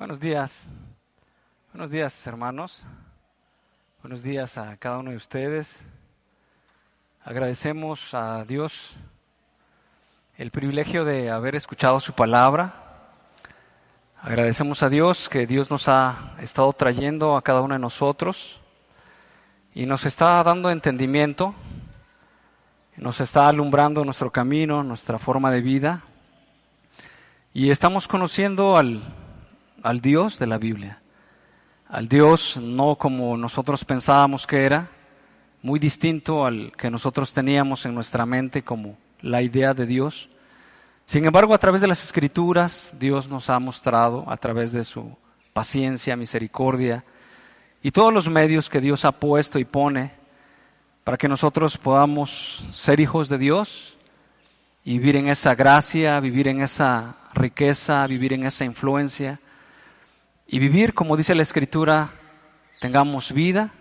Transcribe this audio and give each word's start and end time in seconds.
Buenos 0.00 0.18
días. 0.18 0.62
Buenos 1.74 1.90
días, 1.90 2.26
hermanos. 2.26 2.86
Buenos 4.02 4.22
días 4.22 4.56
a 4.56 4.74
cada 4.78 4.96
uno 4.96 5.10
de 5.10 5.16
ustedes. 5.18 5.82
Agradecemos 7.22 8.14
a 8.14 8.42
Dios 8.46 8.96
el 10.38 10.50
privilegio 10.52 11.04
de 11.04 11.28
haber 11.28 11.54
escuchado 11.54 12.00
su 12.00 12.14
palabra. 12.14 12.72
Agradecemos 14.22 14.82
a 14.82 14.88
Dios 14.88 15.28
que 15.28 15.46
Dios 15.46 15.70
nos 15.70 15.86
ha 15.86 16.34
estado 16.40 16.72
trayendo 16.72 17.36
a 17.36 17.42
cada 17.42 17.60
uno 17.60 17.74
de 17.74 17.80
nosotros 17.80 18.58
y 19.74 19.84
nos 19.84 20.06
está 20.06 20.42
dando 20.42 20.70
entendimiento, 20.70 21.54
nos 22.96 23.20
está 23.20 23.48
alumbrando 23.48 24.02
nuestro 24.06 24.32
camino, 24.32 24.82
nuestra 24.82 25.18
forma 25.18 25.50
de 25.50 25.60
vida 25.60 26.04
y 27.52 27.68
estamos 27.68 28.08
conociendo 28.08 28.78
al, 28.78 29.19
al 29.82 30.00
Dios 30.00 30.38
de 30.38 30.46
la 30.46 30.58
Biblia, 30.58 31.00
al 31.88 32.08
Dios 32.08 32.58
no 32.60 32.96
como 32.96 33.36
nosotros 33.36 33.84
pensábamos 33.84 34.46
que 34.46 34.64
era, 34.64 34.88
muy 35.62 35.78
distinto 35.78 36.46
al 36.46 36.72
que 36.76 36.90
nosotros 36.90 37.32
teníamos 37.32 37.84
en 37.84 37.94
nuestra 37.94 38.24
mente 38.24 38.62
como 38.62 38.96
la 39.20 39.42
idea 39.42 39.74
de 39.74 39.86
Dios. 39.86 40.28
Sin 41.04 41.24
embargo, 41.24 41.52
a 41.52 41.58
través 41.58 41.80
de 41.80 41.88
las 41.88 42.02
escrituras, 42.02 42.94
Dios 42.98 43.28
nos 43.28 43.50
ha 43.50 43.58
mostrado, 43.58 44.24
a 44.28 44.36
través 44.36 44.72
de 44.72 44.84
su 44.84 45.16
paciencia, 45.52 46.16
misericordia 46.16 47.04
y 47.82 47.90
todos 47.90 48.12
los 48.12 48.28
medios 48.28 48.70
que 48.70 48.80
Dios 48.80 49.04
ha 49.04 49.12
puesto 49.12 49.58
y 49.58 49.64
pone 49.64 50.12
para 51.04 51.16
que 51.16 51.28
nosotros 51.28 51.76
podamos 51.76 52.64
ser 52.72 53.00
hijos 53.00 53.28
de 53.28 53.38
Dios 53.38 53.96
y 54.84 54.98
vivir 54.98 55.16
en 55.16 55.28
esa 55.28 55.54
gracia, 55.54 56.20
vivir 56.20 56.48
en 56.48 56.62
esa 56.62 57.16
riqueza, 57.34 58.06
vivir 58.06 58.32
en 58.32 58.44
esa 58.44 58.64
influencia 58.64 59.40
y 60.52 60.58
vivir, 60.58 60.94
como 60.94 61.16
dice 61.16 61.36
la 61.36 61.42
Escritura, 61.42 62.10
tengamos 62.80 63.32
vida 63.32 63.72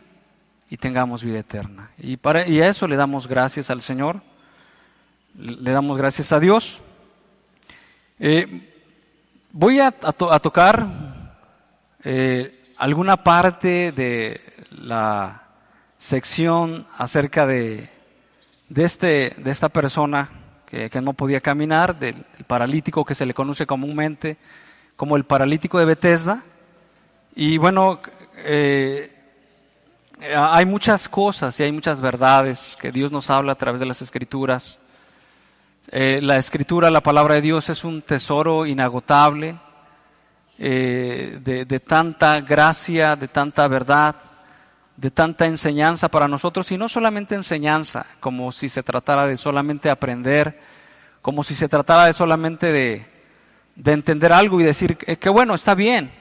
y 0.69 0.77
tengamos 0.77 1.23
vida 1.23 1.39
eterna. 1.39 1.89
Y, 1.97 2.17
para, 2.17 2.47
y 2.47 2.61
a 2.61 2.69
eso 2.69 2.87
le 2.87 2.95
damos 2.95 3.27
gracias 3.27 3.71
al 3.71 3.81
Señor, 3.81 4.21
le 5.33 5.71
damos 5.71 5.97
gracias 5.97 6.31
a 6.31 6.39
Dios. 6.39 6.79
Eh, 8.19 8.71
voy 9.51 9.79
a, 9.79 9.89
tocar 9.89 10.85
eh, 12.03 12.71
alguna 12.77 13.23
parte 13.23 13.91
de 13.91 14.39
la 14.69 15.45
sección 15.97 16.85
acerca 16.99 17.47
de, 17.47 17.89
de, 18.69 18.83
este, 18.83 19.33
de 19.37 19.49
esta 19.49 19.69
persona 19.69 20.29
que, 20.67 20.91
que 20.91 21.01
no 21.01 21.13
podía 21.13 21.41
caminar, 21.41 21.97
del 21.97 22.23
paralítico 22.45 23.03
que 23.03 23.15
se 23.15 23.25
le 23.25 23.33
conoce 23.33 23.65
comúnmente 23.65 24.37
como 24.95 25.15
el 25.15 25.23
paralítico 25.23 25.79
de 25.79 25.85
Bethesda. 25.85 26.43
Y 27.41 27.57
bueno, 27.57 28.01
eh, 28.35 29.09
hay 30.35 30.65
muchas 30.65 31.07
cosas 31.07 31.57
y 31.57 31.63
hay 31.63 31.71
muchas 31.71 32.01
verdades 32.01 32.77
que 32.77 32.91
Dios 32.91 33.13
nos 33.13 33.29
habla 33.29 33.53
a 33.53 33.57
través 33.57 33.79
de 33.79 33.85
las 33.85 34.01
escrituras. 34.01 34.77
Eh, 35.89 36.19
la 36.21 36.35
escritura, 36.35 36.89
la 36.89 36.99
palabra 36.99 37.35
de 37.35 37.41
Dios 37.41 37.69
es 37.69 37.85
un 37.85 38.01
tesoro 38.01 38.65
inagotable 38.65 39.57
eh, 40.57 41.39
de, 41.41 41.79
tanta 41.79 42.41
gracia, 42.41 43.15
de 43.15 43.29
tanta 43.29 43.69
verdad, 43.69 44.17
de 44.97 45.09
tanta 45.09 45.45
enseñanza 45.45 46.09
para 46.09 46.27
nosotros 46.27 46.69
y 46.73 46.77
no 46.77 46.89
solamente 46.89 47.35
enseñanza, 47.35 48.05
como 48.19 48.51
si 48.51 48.67
se 48.67 48.83
tratara 48.83 49.25
de 49.27 49.37
solamente 49.37 49.89
aprender, 49.89 50.59
como 51.21 51.45
si 51.45 51.53
se 51.53 51.69
tratara 51.69 52.07
de 52.07 52.11
solamente 52.11 52.73
de 53.77 53.91
entender 53.93 54.33
algo 54.33 54.59
y 54.59 54.65
decir 54.65 54.97
que 54.97 55.29
bueno, 55.29 55.55
está 55.55 55.73
bien, 55.73 56.18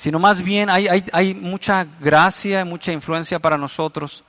sino 0.00 0.18
más 0.18 0.40
bien 0.40 0.70
hay, 0.70 0.88
hay, 0.88 1.04
hay 1.12 1.34
mucha 1.34 1.86
gracia, 2.00 2.64
mucha 2.64 2.90
influencia 2.90 3.38
para 3.38 3.58
nosotros, 3.58 4.24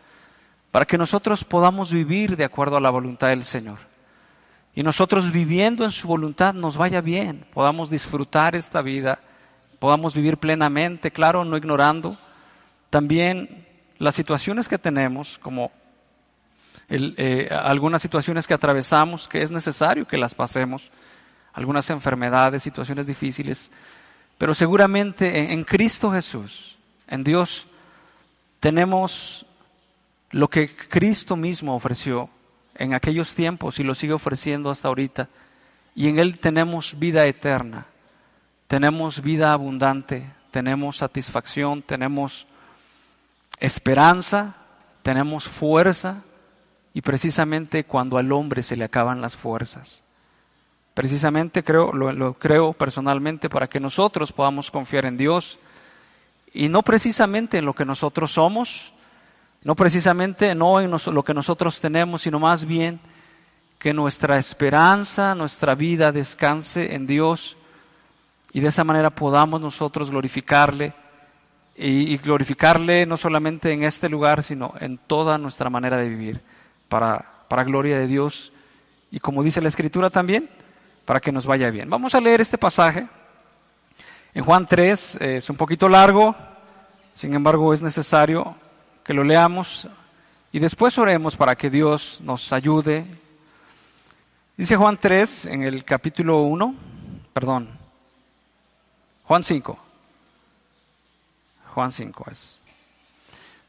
para 0.69 0.83
que 0.83 0.97
nosotros 0.97 1.45
podamos 1.45 1.93
vivir 1.93 2.35
de 2.35 2.43
acuerdo 2.43 2.75
a 2.75 2.81
la 2.81 2.89
voluntad 2.89 3.29
del 3.29 3.45
Señor. 3.45 3.77
Y 4.75 4.83
nosotros 4.83 5.31
viviendo 5.31 5.85
en 5.85 5.91
su 5.91 6.09
voluntad 6.09 6.53
nos 6.53 6.75
vaya 6.75 6.99
bien, 6.99 7.45
podamos 7.53 7.89
disfrutar 7.89 8.53
esta 8.53 8.81
vida, 8.81 9.19
podamos 9.79 10.13
vivir 10.13 10.35
plenamente, 10.35 11.09
claro, 11.09 11.45
no 11.45 11.55
ignorando 11.55 12.17
también 12.89 13.65
las 13.97 14.13
situaciones 14.13 14.67
que 14.67 14.77
tenemos, 14.77 15.37
como 15.37 15.71
eh, 16.89 17.47
algunas 17.49 18.01
situaciones 18.01 18.45
que 18.45 18.53
atravesamos, 18.53 19.25
que 19.29 19.41
es 19.41 19.51
necesario 19.51 20.05
que 20.05 20.17
las 20.17 20.35
pasemos, 20.35 20.91
algunas 21.53 21.89
enfermedades, 21.89 22.61
situaciones 22.61 23.07
difíciles, 23.07 23.71
pero 24.41 24.55
seguramente 24.55 25.53
en, 25.53 25.63
Cristo 25.63 26.11
Jesús, 26.11 26.75
en 27.07 27.23
Dios, 27.23 27.67
tenemos 28.59 29.45
lo 30.31 30.49
que 30.49 30.75
Cristo 30.75 31.35
mismo 31.35 31.75
ofreció 31.75 32.27
en 32.73 32.95
aquellos 32.95 33.35
tiempos 33.35 33.77
y 33.77 33.83
lo 33.83 33.93
sigue 33.93 34.13
ofreciendo 34.13 34.71
hasta 34.71 34.87
ahorita. 34.87 35.29
Y 35.93 36.07
en 36.07 36.17
Él 36.17 36.39
tenemos 36.39 36.97
vida 36.97 37.27
eterna, 37.27 37.85
tenemos 38.65 39.21
vida 39.21 39.53
abundante, 39.53 40.27
tenemos 40.49 40.97
satisfacción, 40.97 41.83
tenemos 41.83 42.47
esperanza, 43.59 44.55
tenemos 45.03 45.47
fuerza 45.47 46.23
y 46.95 47.01
precisamente 47.01 47.83
cuando 47.83 48.17
al 48.17 48.31
hombre 48.31 48.63
se 48.63 48.75
le 48.75 48.85
acaban 48.85 49.21
las 49.21 49.37
fuerzas, 49.37 50.01
Precisamente 50.93 51.63
creo, 51.63 51.93
lo, 51.93 52.33
creo 52.33 52.73
personalmente 52.73 53.49
para 53.49 53.67
que 53.67 53.79
nosotros 53.79 54.31
podamos 54.31 54.69
confiar 54.69 55.05
en 55.05 55.17
Dios 55.17 55.57
y 56.53 56.67
no 56.67 56.81
precisamente 56.81 57.59
en 57.59 57.65
lo 57.65 57.73
que 57.73 57.85
nosotros 57.85 58.33
somos, 58.33 58.93
no 59.63 59.75
precisamente 59.75 60.53
no 60.53 60.81
en 60.81 60.91
lo 60.91 61.23
que 61.23 61.33
nosotros 61.33 61.79
tenemos, 61.79 62.23
sino 62.23 62.39
más 62.39 62.65
bien 62.65 62.99
que 63.79 63.93
nuestra 63.93 64.37
esperanza, 64.37 65.33
nuestra 65.33 65.75
vida 65.75 66.11
descanse 66.11 66.93
en 66.93 67.07
Dios 67.07 67.55
y 68.51 68.59
de 68.59 68.67
esa 68.67 68.83
manera 68.83 69.09
podamos 69.11 69.61
nosotros 69.61 70.11
glorificarle 70.11 70.93
y, 71.75 72.17
glorificarle 72.17 73.05
no 73.05 73.17
solamente 73.17 73.71
en 73.71 73.83
este 73.83 74.09
lugar, 74.09 74.43
sino 74.43 74.73
en 74.79 74.97
toda 74.97 75.37
nuestra 75.37 75.69
manera 75.69 75.97
de 75.97 76.09
vivir, 76.09 76.41
para, 76.89 77.45
para 77.47 77.63
gloria 77.63 77.97
de 77.97 78.07
Dios. 78.07 78.51
Y 79.09 79.19
como 79.19 79.41
dice 79.41 79.61
la 79.61 79.69
Escritura 79.69 80.09
también, 80.09 80.49
para 81.05 81.19
que 81.19 81.31
nos 81.31 81.45
vaya 81.45 81.69
bien. 81.69 81.89
Vamos 81.89 82.15
a 82.15 82.21
leer 82.21 82.41
este 82.41 82.57
pasaje. 82.57 83.07
En 84.33 84.43
Juan 84.43 84.67
3 84.67 85.17
eh, 85.19 85.37
es 85.37 85.49
un 85.49 85.57
poquito 85.57 85.89
largo, 85.89 86.35
sin 87.13 87.33
embargo 87.33 87.73
es 87.73 87.81
necesario 87.81 88.55
que 89.03 89.13
lo 89.13 89.23
leamos 89.23 89.87
y 90.51 90.59
después 90.59 90.97
oremos 90.97 91.35
para 91.35 91.55
que 91.55 91.69
Dios 91.69 92.19
nos 92.23 92.53
ayude. 92.53 93.05
Dice 94.55 94.75
Juan 94.75 94.97
3 94.97 95.47
en 95.47 95.63
el 95.63 95.83
capítulo 95.83 96.41
1, 96.43 96.75
perdón, 97.33 97.69
Juan 99.25 99.43
5. 99.43 99.79
Juan 101.73 101.91
5 101.91 102.25
es. 102.31 102.59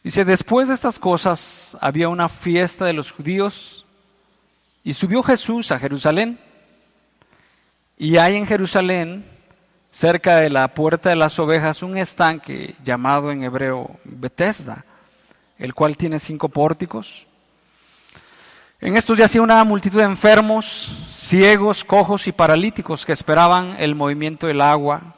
Dice, 0.03 0.25
después 0.25 0.67
de 0.67 0.75
estas 0.75 0.99
cosas 0.99 1.77
había 1.81 2.09
una 2.09 2.29
fiesta 2.29 2.85
de 2.85 2.93
los 2.93 3.13
judíos 3.13 3.85
y 4.83 4.95
subió 4.95 5.23
Jesús 5.23 5.71
a 5.71 5.79
Jerusalén. 5.79 6.41
Y 8.03 8.17
hay 8.17 8.35
en 8.35 8.49
Jerusalén, 8.49 9.25
cerca 9.93 10.35
de 10.39 10.51
la 10.51 10.67
puerta 10.75 11.11
de 11.11 11.15
las 11.15 11.39
ovejas, 11.39 11.85
un 11.85 11.97
estanque 11.97 12.75
llamado 12.85 13.31
en 13.31 13.45
hebreo 13.45 13.93
Bethesda, 14.03 14.85
el 15.57 15.73
cual 15.73 15.97
tiene 15.97 16.19
cinco 16.19 16.49
pórticos. 16.49 17.29
En 18.81 18.97
estos 18.97 19.19
yacía 19.19 19.41
una 19.41 19.63
multitud 19.63 19.99
de 19.99 20.05
enfermos, 20.05 20.91
ciegos, 21.13 21.85
cojos 21.85 22.27
y 22.27 22.33
paralíticos 22.33 23.07
que 23.07 23.13
esperaban 23.13 23.77
el 23.79 23.95
movimiento 23.95 24.49
del 24.49 24.63
agua, 24.63 25.15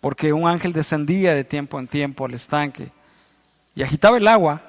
porque 0.00 0.32
un 0.32 0.48
ángel 0.48 0.72
descendía 0.72 1.34
de 1.34 1.44
tiempo 1.44 1.78
en 1.78 1.86
tiempo 1.86 2.24
al 2.24 2.32
estanque 2.32 2.92
y 3.74 3.82
agitaba 3.82 4.16
el 4.16 4.26
agua, 4.26 4.62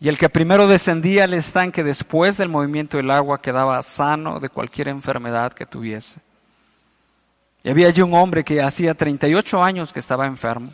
y 0.00 0.08
el 0.08 0.18
que 0.18 0.28
primero 0.28 0.66
descendía 0.66 1.24
al 1.24 1.34
estanque 1.34 1.82
después 1.82 2.36
del 2.36 2.48
movimiento 2.48 2.96
del 2.96 3.10
agua 3.10 3.40
quedaba 3.40 3.82
sano 3.82 4.40
de 4.40 4.48
cualquier 4.48 4.88
enfermedad 4.88 5.52
que 5.52 5.66
tuviese. 5.66 6.20
Y 7.62 7.70
había 7.70 7.88
allí 7.88 8.02
un 8.02 8.14
hombre 8.14 8.44
que 8.44 8.60
hacía 8.60 8.94
38 8.94 9.62
años 9.62 9.92
que 9.92 10.00
estaba 10.00 10.26
enfermo. 10.26 10.72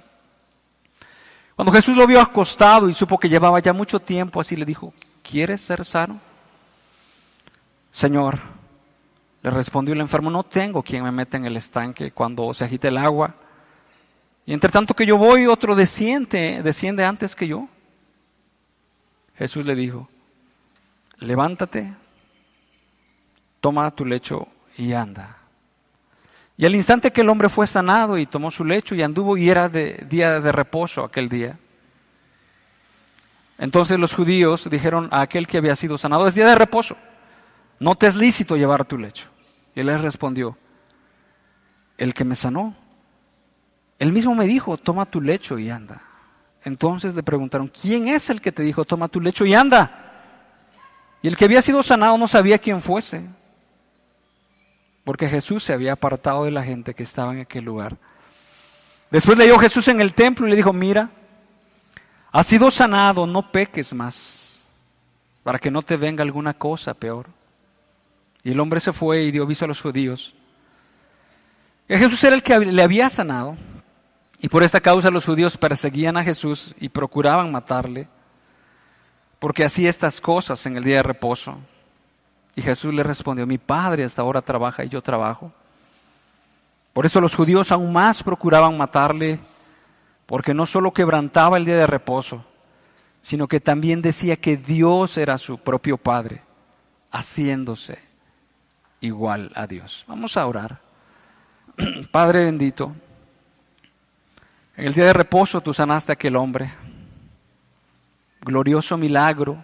Cuando 1.54 1.72
Jesús 1.72 1.96
lo 1.96 2.06
vio 2.06 2.20
acostado 2.20 2.88
y 2.88 2.94
supo 2.94 3.18
que 3.18 3.28
llevaba 3.28 3.60
ya 3.60 3.72
mucho 3.72 4.00
tiempo, 4.00 4.40
así 4.40 4.56
le 4.56 4.64
dijo, 4.64 4.94
¿quieres 5.22 5.60
ser 5.60 5.84
sano? 5.84 6.18
Señor, 7.92 8.38
le 9.42 9.50
respondió 9.50 9.94
el 9.94 10.00
enfermo, 10.00 10.30
no 10.30 10.42
tengo 10.42 10.82
quien 10.82 11.04
me 11.04 11.12
meta 11.12 11.36
en 11.36 11.44
el 11.44 11.56
estanque 11.56 12.12
cuando 12.12 12.52
se 12.54 12.64
agite 12.64 12.88
el 12.88 12.98
agua. 12.98 13.34
Y 14.46 14.52
entre 14.52 14.70
tanto 14.70 14.94
que 14.94 15.06
yo 15.06 15.16
voy, 15.16 15.46
otro 15.46 15.76
desciende, 15.76 16.62
desciende 16.62 17.04
antes 17.04 17.36
que 17.36 17.46
yo. 17.46 17.68
Jesús 19.40 19.64
le 19.64 19.74
dijo, 19.74 20.06
levántate, 21.16 21.94
toma 23.58 23.90
tu 23.90 24.04
lecho 24.04 24.48
y 24.76 24.92
anda. 24.92 25.38
Y 26.58 26.66
al 26.66 26.74
instante 26.74 27.10
que 27.10 27.22
el 27.22 27.28
hombre 27.30 27.48
fue 27.48 27.66
sanado 27.66 28.18
y 28.18 28.26
tomó 28.26 28.50
su 28.50 28.66
lecho 28.66 28.94
y 28.94 29.00
anduvo 29.00 29.38
y 29.38 29.48
era 29.48 29.70
de 29.70 30.04
día 30.10 30.40
de 30.40 30.52
reposo 30.52 31.02
aquel 31.02 31.30
día. 31.30 31.58
Entonces 33.56 33.98
los 33.98 34.12
judíos 34.12 34.68
dijeron 34.68 35.08
a 35.10 35.22
aquel 35.22 35.46
que 35.46 35.56
había 35.56 35.74
sido 35.74 35.96
sanado, 35.96 36.26
es 36.26 36.34
día 36.34 36.46
de 36.46 36.56
reposo, 36.56 36.98
no 37.78 37.94
te 37.94 38.08
es 38.08 38.16
lícito 38.16 38.58
llevar 38.58 38.84
tu 38.84 38.98
lecho. 38.98 39.30
Y 39.74 39.80
él 39.80 39.86
les 39.86 40.02
respondió, 40.02 40.58
el 41.96 42.12
que 42.12 42.26
me 42.26 42.36
sanó, 42.36 42.76
él 43.98 44.12
mismo 44.12 44.34
me 44.34 44.46
dijo, 44.46 44.76
toma 44.76 45.06
tu 45.06 45.22
lecho 45.22 45.58
y 45.58 45.70
anda. 45.70 46.09
Entonces 46.64 47.14
le 47.14 47.22
preguntaron, 47.22 47.68
¿quién 47.68 48.08
es 48.08 48.30
el 48.30 48.40
que 48.40 48.52
te 48.52 48.62
dijo, 48.62 48.84
toma 48.84 49.08
tu 49.08 49.20
lecho 49.20 49.46
y 49.46 49.54
anda? 49.54 50.10
Y 51.22 51.28
el 51.28 51.36
que 51.36 51.44
había 51.44 51.62
sido 51.62 51.82
sanado 51.82 52.16
no 52.18 52.26
sabía 52.26 52.58
quién 52.58 52.80
fuese, 52.80 53.24
porque 55.04 55.28
Jesús 55.28 55.62
se 55.64 55.72
había 55.72 55.92
apartado 55.92 56.44
de 56.44 56.50
la 56.50 56.62
gente 56.62 56.94
que 56.94 57.02
estaba 57.02 57.32
en 57.32 57.40
aquel 57.40 57.64
lugar. 57.64 57.96
Después 59.10 59.36
le 59.36 59.44
dio 59.44 59.58
Jesús 59.58 59.88
en 59.88 60.00
el 60.00 60.14
templo 60.14 60.46
y 60.46 60.50
le 60.50 60.56
dijo, 60.56 60.72
mira, 60.72 61.10
has 62.30 62.46
sido 62.46 62.70
sanado, 62.70 63.26
no 63.26 63.50
peques 63.50 63.92
más, 63.92 64.68
para 65.42 65.58
que 65.58 65.70
no 65.70 65.82
te 65.82 65.96
venga 65.96 66.22
alguna 66.22 66.54
cosa 66.54 66.94
peor. 66.94 67.26
Y 68.42 68.52
el 68.52 68.60
hombre 68.60 68.80
se 68.80 68.92
fue 68.92 69.22
y 69.22 69.30
dio 69.30 69.42
aviso 69.42 69.64
a 69.64 69.68
los 69.68 69.80
judíos. 69.80 70.34
Jesús 71.88 72.22
era 72.22 72.36
el 72.36 72.42
que 72.42 72.58
le 72.58 72.82
había 72.82 73.10
sanado. 73.10 73.56
Y 74.42 74.48
por 74.48 74.62
esta 74.62 74.80
causa 74.80 75.10
los 75.10 75.26
judíos 75.26 75.58
perseguían 75.58 76.16
a 76.16 76.24
Jesús 76.24 76.74
y 76.80 76.88
procuraban 76.88 77.52
matarle, 77.52 78.08
porque 79.38 79.64
hacía 79.64 79.90
estas 79.90 80.20
cosas 80.20 80.64
en 80.64 80.76
el 80.76 80.84
día 80.84 80.96
de 80.96 81.02
reposo. 81.02 81.58
Y 82.56 82.62
Jesús 82.62 82.92
le 82.94 83.02
respondió, 83.02 83.46
mi 83.46 83.58
Padre 83.58 84.04
hasta 84.04 84.22
ahora 84.22 84.40
trabaja 84.40 84.84
y 84.84 84.88
yo 84.88 85.02
trabajo. 85.02 85.52
Por 86.94 87.04
eso 87.04 87.20
los 87.20 87.34
judíos 87.34 87.70
aún 87.70 87.92
más 87.92 88.22
procuraban 88.22 88.76
matarle, 88.78 89.40
porque 90.24 90.54
no 90.54 90.64
solo 90.64 90.92
quebrantaba 90.92 91.58
el 91.58 91.66
día 91.66 91.76
de 91.76 91.86
reposo, 91.86 92.44
sino 93.22 93.46
que 93.46 93.60
también 93.60 94.00
decía 94.00 94.36
que 94.36 94.56
Dios 94.56 95.18
era 95.18 95.36
su 95.36 95.58
propio 95.58 95.98
Padre, 95.98 96.42
haciéndose 97.10 97.98
igual 99.00 99.52
a 99.54 99.66
Dios. 99.66 100.04
Vamos 100.08 100.36
a 100.38 100.46
orar. 100.46 100.80
Padre 102.10 102.44
bendito, 102.44 102.94
en 104.80 104.86
el 104.86 104.94
día 104.94 105.04
de 105.04 105.12
reposo 105.12 105.60
tú 105.60 105.74
sanaste 105.74 106.10
a 106.10 106.14
aquel 106.14 106.36
hombre. 106.36 106.72
Glorioso 108.40 108.96
milagro 108.96 109.62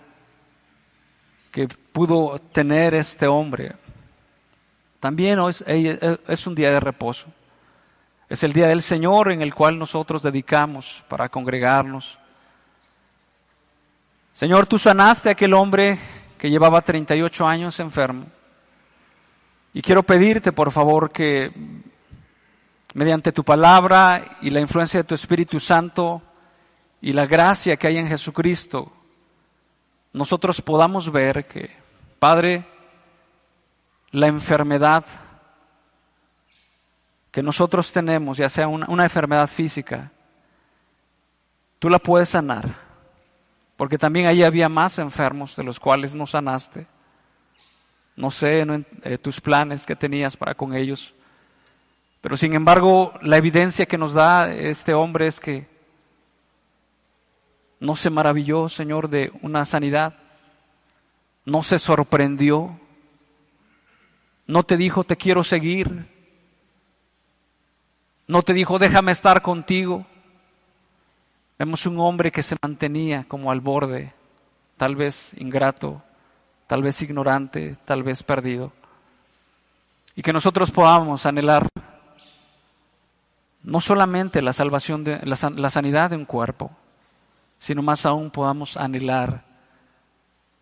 que 1.51 1.67
pudo 1.69 2.39
tener 2.53 2.93
este 2.93 3.27
hombre. 3.27 3.75
También 5.01 5.39
es, 5.49 5.65
es 5.67 6.47
un 6.47 6.55
día 6.55 6.71
de 6.71 6.81
reposo. 6.81 7.29
Es 8.29 8.43
el 8.43 8.53
día 8.53 8.67
del 8.67 8.83
Señor 8.83 9.33
en 9.33 9.41
el 9.41 9.55
cual 9.55 9.79
nosotros 9.79 10.23
dedicamos 10.23 11.03
para 11.09 11.31
congregarnos. 11.31 12.19
Señor, 14.35 14.67
tú 14.67 14.79
sanaste 14.79 15.31
a 15.31 15.33
aquel 15.33 15.55
hombre 15.55 15.99
que 16.37 16.51
llevaba 16.51 16.83
38 16.83 17.47
años 17.47 17.81
enfermo. 17.81 18.27
Y 19.73 19.81
quiero 19.81 20.03
pedirte, 20.03 20.53
por 20.53 20.71
favor, 20.71 21.11
que 21.11 21.51
mediante 22.97 23.31
tu 23.31 23.45
palabra 23.45 24.39
y 24.41 24.49
la 24.49 24.59
influencia 24.59 25.01
de 25.01 25.05
tu 25.05 25.15
Espíritu 25.15 25.61
Santo 25.61 26.23
y 27.03 27.13
la 27.13 27.27
gracia 27.27 27.77
que 27.77 27.89
hay 27.89 27.99
en 27.99 28.09
Jesucristo, 28.09 28.91
nosotros 30.15 30.63
podamos 30.63 31.13
ver 31.13 31.47
que, 31.47 31.77
Padre, 32.19 32.65
la 34.13 34.29
enfermedad 34.29 35.05
que 37.31 37.43
nosotros 37.43 37.93
tenemos, 37.93 38.39
ya 38.39 38.49
sea 38.49 38.67
una, 38.67 39.05
enfermedad 39.05 39.47
física, 39.47 40.11
tú 41.79 41.91
la 41.91 41.99
puedes 41.99 42.31
sanar, 42.31 42.77
porque 43.77 43.99
también 43.99 44.27
ahí 44.27 44.43
había 44.43 44.71
más 44.71 44.99
enfermos 44.99 45.55
de 45.55 45.65
los 45.65 45.79
cuales 45.79 46.15
no 46.15 46.27
sanaste. 46.27 46.87
No 48.17 48.31
sé 48.31 48.67
eh, 49.03 49.19
tus 49.19 49.39
planes 49.39 49.85
que 49.85 49.95
tenías 49.95 50.35
para 50.35 50.55
con 50.55 50.75
ellos. 50.75 51.13
Pero 52.21 52.37
sin 52.37 52.55
embargo, 52.55 53.13
la 53.23 53.37
evidencia 53.37 53.87
que 53.87 53.99
nos 53.99 54.13
da 54.13 54.53
este 54.53 54.95
hombre 54.95 55.27
es 55.27 55.41
que 55.41 55.67
no 57.79 57.95
se 57.97 58.11
maravilló, 58.11 58.69
Señor, 58.69 59.09
de 59.09 59.33
una 59.43 59.65
sanidad. 59.65 60.15
No 61.45 61.63
se 61.63 61.79
sorprendió. 61.79 62.81
No 64.47 64.63
te 64.63 64.77
dijo, 64.77 65.05
te 65.05 65.17
quiero 65.17 65.45
seguir. 65.45 66.09
No 68.27 68.43
te 68.43 68.55
dijo, 68.55 68.79
déjame 68.79 69.13
estar 69.13 69.43
contigo. 69.43 70.07
Vemos 71.59 71.87
un 71.87 71.99
hombre 72.01 72.31
que 72.31 72.43
se 72.43 72.57
mantenía 72.61 73.25
como 73.25 73.51
al 73.51 73.61
borde, 73.61 74.13
tal 74.77 74.95
vez 74.95 75.33
ingrato, 75.39 76.03
tal 76.67 76.83
vez 76.83 77.01
ignorante, 77.01 77.77
tal 77.85 78.03
vez 78.03 78.23
perdido. 78.23 78.73
Y 80.15 80.23
que 80.23 80.33
nosotros 80.33 80.71
podamos 80.71 81.25
anhelar 81.25 81.67
no 83.67 83.81
solamente 83.81 84.41
la 84.43 84.53
salvación 84.53 85.03
de 85.03 85.21
la, 85.27 85.71
sanidad 85.71 86.11
de 86.11 86.17
un 86.17 86.25
cuerpo, 86.25 86.71
sino 87.59 87.83
más 87.83 88.07
aún 88.07 88.31
podamos 88.31 88.77
anhelar 88.77 89.43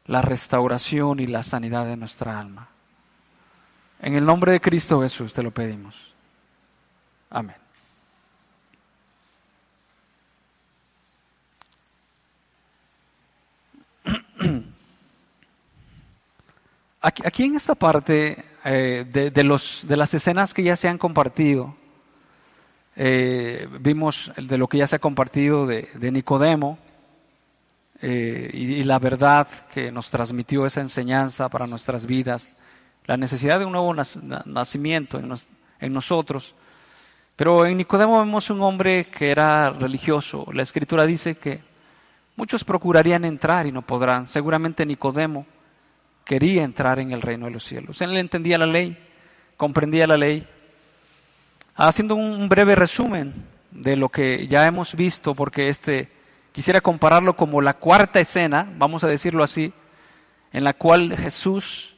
la 0.06 0.22
restauración 0.22 1.20
y 1.20 1.26
la 1.26 1.42
sanidad 1.42 1.84
de 1.84 1.98
nuestra 1.98 2.40
alma. 2.40 2.70
En 4.00 4.14
el 4.14 4.24
nombre 4.24 4.52
de 4.52 4.60
Cristo 4.60 5.02
Jesús 5.02 5.34
te 5.34 5.42
lo 5.42 5.50
pedimos. 5.50 6.14
Amén. 7.28 7.56
Aquí, 17.02 17.44
en 17.44 17.56
esta 17.56 17.74
parte 17.74 18.42
eh, 18.64 19.04
de, 19.34 19.44
los, 19.44 19.84
de 19.86 19.98
las 19.98 20.14
escenas 20.14 20.54
que 20.54 20.62
ya 20.62 20.74
se 20.74 20.88
han 20.88 20.96
compartido, 20.96 21.76
eh, 22.96 23.68
vimos 23.80 24.30
de 24.36 24.56
lo 24.56 24.68
que 24.68 24.78
ya 24.78 24.86
se 24.86 24.96
ha 24.96 25.00
compartido 25.00 25.66
de, 25.66 26.12
Nicodemo 26.12 26.78
eh, 28.00 28.50
y, 28.52 28.84
la 28.84 28.98
verdad 28.98 29.48
que 29.72 29.90
nos 29.90 30.10
transmitió 30.10 30.64
esa 30.66 30.80
enseñanza 30.80 31.48
para 31.48 31.66
nuestras 31.66 32.06
vidas, 32.06 32.50
la 33.06 33.16
necesidad 33.16 33.58
de 33.58 33.64
un 33.64 33.72
nuevo 33.72 33.94
nacimiento 33.94 35.18
en, 35.18 35.92
nosotros. 35.92 36.54
Pero 37.36 37.66
en 37.66 37.76
Nicodemo 37.78 38.18
vemos 38.18 38.48
un 38.50 38.62
hombre 38.62 39.06
que 39.06 39.30
era 39.30 39.70
religioso. 39.70 40.46
La 40.52 40.62
escritura 40.62 41.04
dice 41.04 41.34
que 41.34 41.62
muchos 42.36 42.62
procurarían 42.62 43.24
entrar 43.24 43.66
y 43.66 43.72
no 43.72 43.82
podrán. 43.82 44.26
Seguramente 44.26 44.86
Nicodemo 44.86 45.46
quería 46.24 46.62
entrar 46.62 47.00
en 47.00 47.12
el 47.12 47.22
reino 47.22 47.46
de 47.46 47.52
los 47.52 47.64
cielos. 47.64 48.00
Él 48.00 48.16
entendía 48.16 48.56
la 48.56 48.66
ley, 48.66 48.96
comprendía 49.56 50.06
la 50.06 50.16
ley, 50.16 50.46
Haciendo 51.76 52.14
un 52.14 52.48
breve 52.48 52.76
resumen 52.76 53.34
de 53.72 53.96
lo 53.96 54.08
que 54.08 54.46
ya 54.46 54.66
hemos 54.66 54.94
visto, 54.94 55.34
porque 55.34 55.68
este 55.68 56.08
quisiera 56.52 56.80
compararlo 56.80 57.34
como 57.36 57.60
la 57.60 57.74
cuarta 57.74 58.20
escena, 58.20 58.72
vamos 58.78 59.02
a 59.02 59.08
decirlo 59.08 59.42
así, 59.42 59.72
en 60.52 60.62
la 60.62 60.74
cual 60.74 61.16
Jesús 61.16 61.96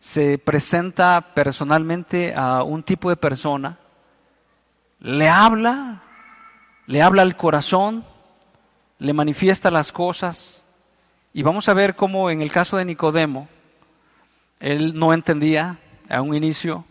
se 0.00 0.36
presenta 0.36 1.32
personalmente 1.34 2.34
a 2.34 2.62
un 2.62 2.82
tipo 2.82 3.08
de 3.08 3.16
persona, 3.16 3.78
le 4.98 5.30
habla, 5.30 6.02
le 6.86 7.00
habla 7.00 7.22
al 7.22 7.38
corazón, 7.38 8.04
le 8.98 9.14
manifiesta 9.14 9.70
las 9.70 9.92
cosas, 9.92 10.66
y 11.32 11.42
vamos 11.42 11.70
a 11.70 11.74
ver 11.74 11.96
cómo 11.96 12.28
en 12.28 12.42
el 12.42 12.52
caso 12.52 12.76
de 12.76 12.84
Nicodemo, 12.84 13.48
él 14.58 14.92
no 14.98 15.14
entendía 15.14 15.78
a 16.10 16.20
un 16.20 16.34
inicio, 16.34 16.84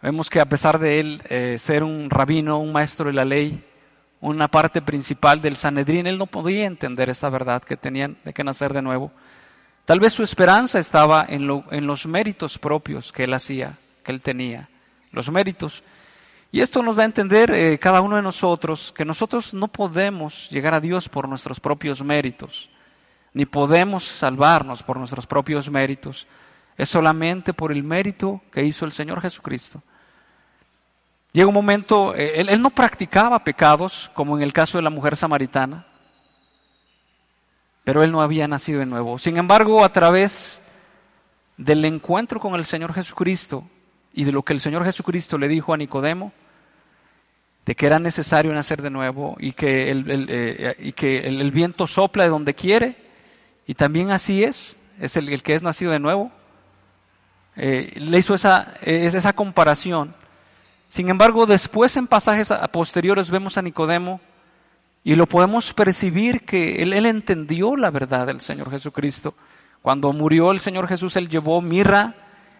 Vemos 0.00 0.30
que 0.30 0.40
a 0.40 0.48
pesar 0.48 0.78
de 0.78 1.00
él 1.00 1.22
eh, 1.28 1.56
ser 1.58 1.82
un 1.82 2.08
rabino, 2.08 2.58
un 2.58 2.72
maestro 2.72 3.06
de 3.06 3.14
la 3.14 3.24
ley, 3.24 3.64
una 4.20 4.46
parte 4.46 4.80
principal 4.80 5.42
del 5.42 5.56
Sanedrín, 5.56 6.06
él 6.06 6.18
no 6.18 6.26
podía 6.26 6.66
entender 6.66 7.10
esa 7.10 7.28
verdad 7.30 7.62
que 7.62 7.76
tenían 7.76 8.16
de 8.24 8.32
que 8.32 8.44
nacer 8.44 8.72
de 8.72 8.82
nuevo. 8.82 9.10
Tal 9.84 9.98
vez 9.98 10.12
su 10.12 10.22
esperanza 10.22 10.78
estaba 10.78 11.26
en, 11.28 11.46
los 11.46 12.06
méritos 12.06 12.58
propios 12.58 13.10
que 13.10 13.24
él 13.24 13.34
hacía, 13.34 13.78
que 14.04 14.12
él 14.12 14.20
tenía, 14.20 14.68
los 15.10 15.30
méritos. 15.32 15.82
Y 16.52 16.60
esto 16.60 16.82
nos 16.82 16.96
da 16.96 17.02
a 17.02 17.06
entender 17.06 17.50
eh, 17.50 17.78
cada 17.78 18.00
uno 18.00 18.16
de 18.16 18.22
nosotros 18.22 18.92
que 18.96 19.04
nosotros 19.04 19.52
no 19.52 19.68
podemos 19.68 20.48
llegar 20.50 20.74
a 20.74 20.80
Dios 20.80 21.08
por 21.08 21.28
nuestros 21.28 21.58
propios 21.58 22.04
méritos, 22.04 22.70
ni 23.32 23.46
podemos 23.46 24.04
salvarnos 24.04 24.82
por 24.82 24.96
nuestros 24.96 25.26
propios 25.26 25.70
méritos. 25.70 26.28
Es 26.76 26.88
solamente 26.88 27.52
por 27.52 27.72
el 27.72 27.82
mérito 27.82 28.42
que 28.52 28.64
hizo 28.64 28.84
el 28.84 28.92
Señor 28.92 29.20
Jesucristo. 29.20 29.82
Llega 31.38 31.46
un 31.46 31.54
momento, 31.54 32.16
eh, 32.16 32.40
él, 32.40 32.60
no 32.60 32.70
practicaba 32.70 33.44
pecados, 33.44 34.10
como 34.12 34.36
en 34.36 34.42
el 34.42 34.52
caso 34.52 34.76
de 34.76 34.82
la 34.82 34.90
mujer 34.90 35.16
samaritana, 35.16 35.86
pero 37.84 38.02
él 38.02 38.10
no 38.10 38.22
había 38.22 38.48
nacido 38.48 38.80
de 38.80 38.86
nuevo. 38.86 39.20
Sin 39.20 39.36
embargo, 39.36 39.84
a 39.84 39.92
través 39.92 40.60
del 41.56 41.84
encuentro 41.84 42.40
con 42.40 42.56
el 42.56 42.64
Señor 42.64 42.92
Jesucristo 42.92 43.62
y 44.12 44.24
de 44.24 44.32
lo 44.32 44.42
que 44.42 44.52
el 44.52 44.58
Señor 44.58 44.82
Jesucristo 44.82 45.38
le 45.38 45.46
dijo 45.46 45.72
a 45.72 45.76
Nicodemo, 45.76 46.32
de 47.64 47.76
que 47.76 47.86
era 47.86 48.00
necesario 48.00 48.52
nacer 48.52 48.82
de 48.82 48.90
nuevo 48.90 49.36
y 49.38 49.52
que 49.52 49.92
el, 49.92 50.26
eh, 50.28 51.50
viento 51.52 51.86
sopla 51.86 52.24
de 52.24 52.30
donde 52.30 52.54
quiere, 52.54 52.96
y 53.64 53.74
también 53.74 54.10
así 54.10 54.42
es, 54.42 54.76
es 54.98 55.16
el, 55.16 55.40
que 55.44 55.54
es 55.54 55.62
nacido 55.62 55.92
de 55.92 56.00
nuevo. 56.00 56.32
Eh, 57.54 57.92
le 57.94 58.18
hizo 58.18 58.34
esa, 58.34 58.74
esa 58.82 59.32
comparación. 59.34 60.17
Sin 60.88 61.08
embargo, 61.10 61.46
después 61.46 61.96
en 61.96 62.06
pasajes 62.06 62.52
posteriores 62.72 63.30
vemos 63.30 63.58
a 63.58 63.62
Nicodemo 63.62 64.20
y 65.04 65.14
lo 65.14 65.26
podemos 65.26 65.72
percibir 65.74 66.44
que 66.44 66.82
él, 66.82 66.92
entendió 66.92 67.76
la 67.76 67.90
verdad 67.90 68.26
del 68.26 68.40
Señor 68.40 68.70
Jesucristo. 68.70 69.34
Cuando 69.82 70.12
murió 70.12 70.50
el 70.50 70.60
Señor 70.60 70.88
Jesús, 70.88 71.16
él 71.16 71.28
llevó 71.28 71.60
mirra, 71.62 72.14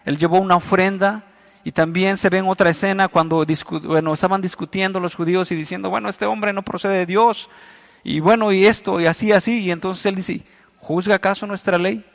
él 0.05 0.17
llevó 0.17 0.39
una 0.39 0.55
ofrenda, 0.55 1.25
y 1.63 1.71
también 1.71 2.17
se 2.17 2.29
ve 2.29 2.37
en 2.37 2.47
otra 2.47 2.69
escena 2.69 3.09
cuando 3.09 3.45
bueno, 3.83 4.13
estaban 4.13 4.41
discutiendo 4.41 4.99
los 4.99 5.15
judíos 5.15 5.51
y 5.51 5.55
diciendo, 5.55 5.89
bueno, 5.89 6.07
este 6.07 6.25
hombre 6.25 6.53
no 6.53 6.63
procede 6.63 6.99
de 6.99 7.05
Dios, 7.05 7.49
y 8.03 8.21
bueno, 8.21 8.51
y 8.53 8.65
esto, 8.65 9.01
y 9.01 9.05
así, 9.05 9.31
así, 9.33 9.59
y 9.59 9.71
entonces 9.71 10.05
él 10.05 10.15
dice, 10.15 10.41
¿juzga 10.77 11.15
acaso 11.15 11.45
nuestra 11.45 11.77
ley? 11.77 12.05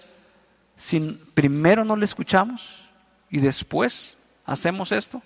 Si 0.76 0.99
primero 1.35 1.85
no 1.85 1.94
le 1.94 2.06
escuchamos 2.06 2.88
y 3.30 3.38
después 3.38 4.16
hacemos 4.47 4.90
esto. 4.90 5.23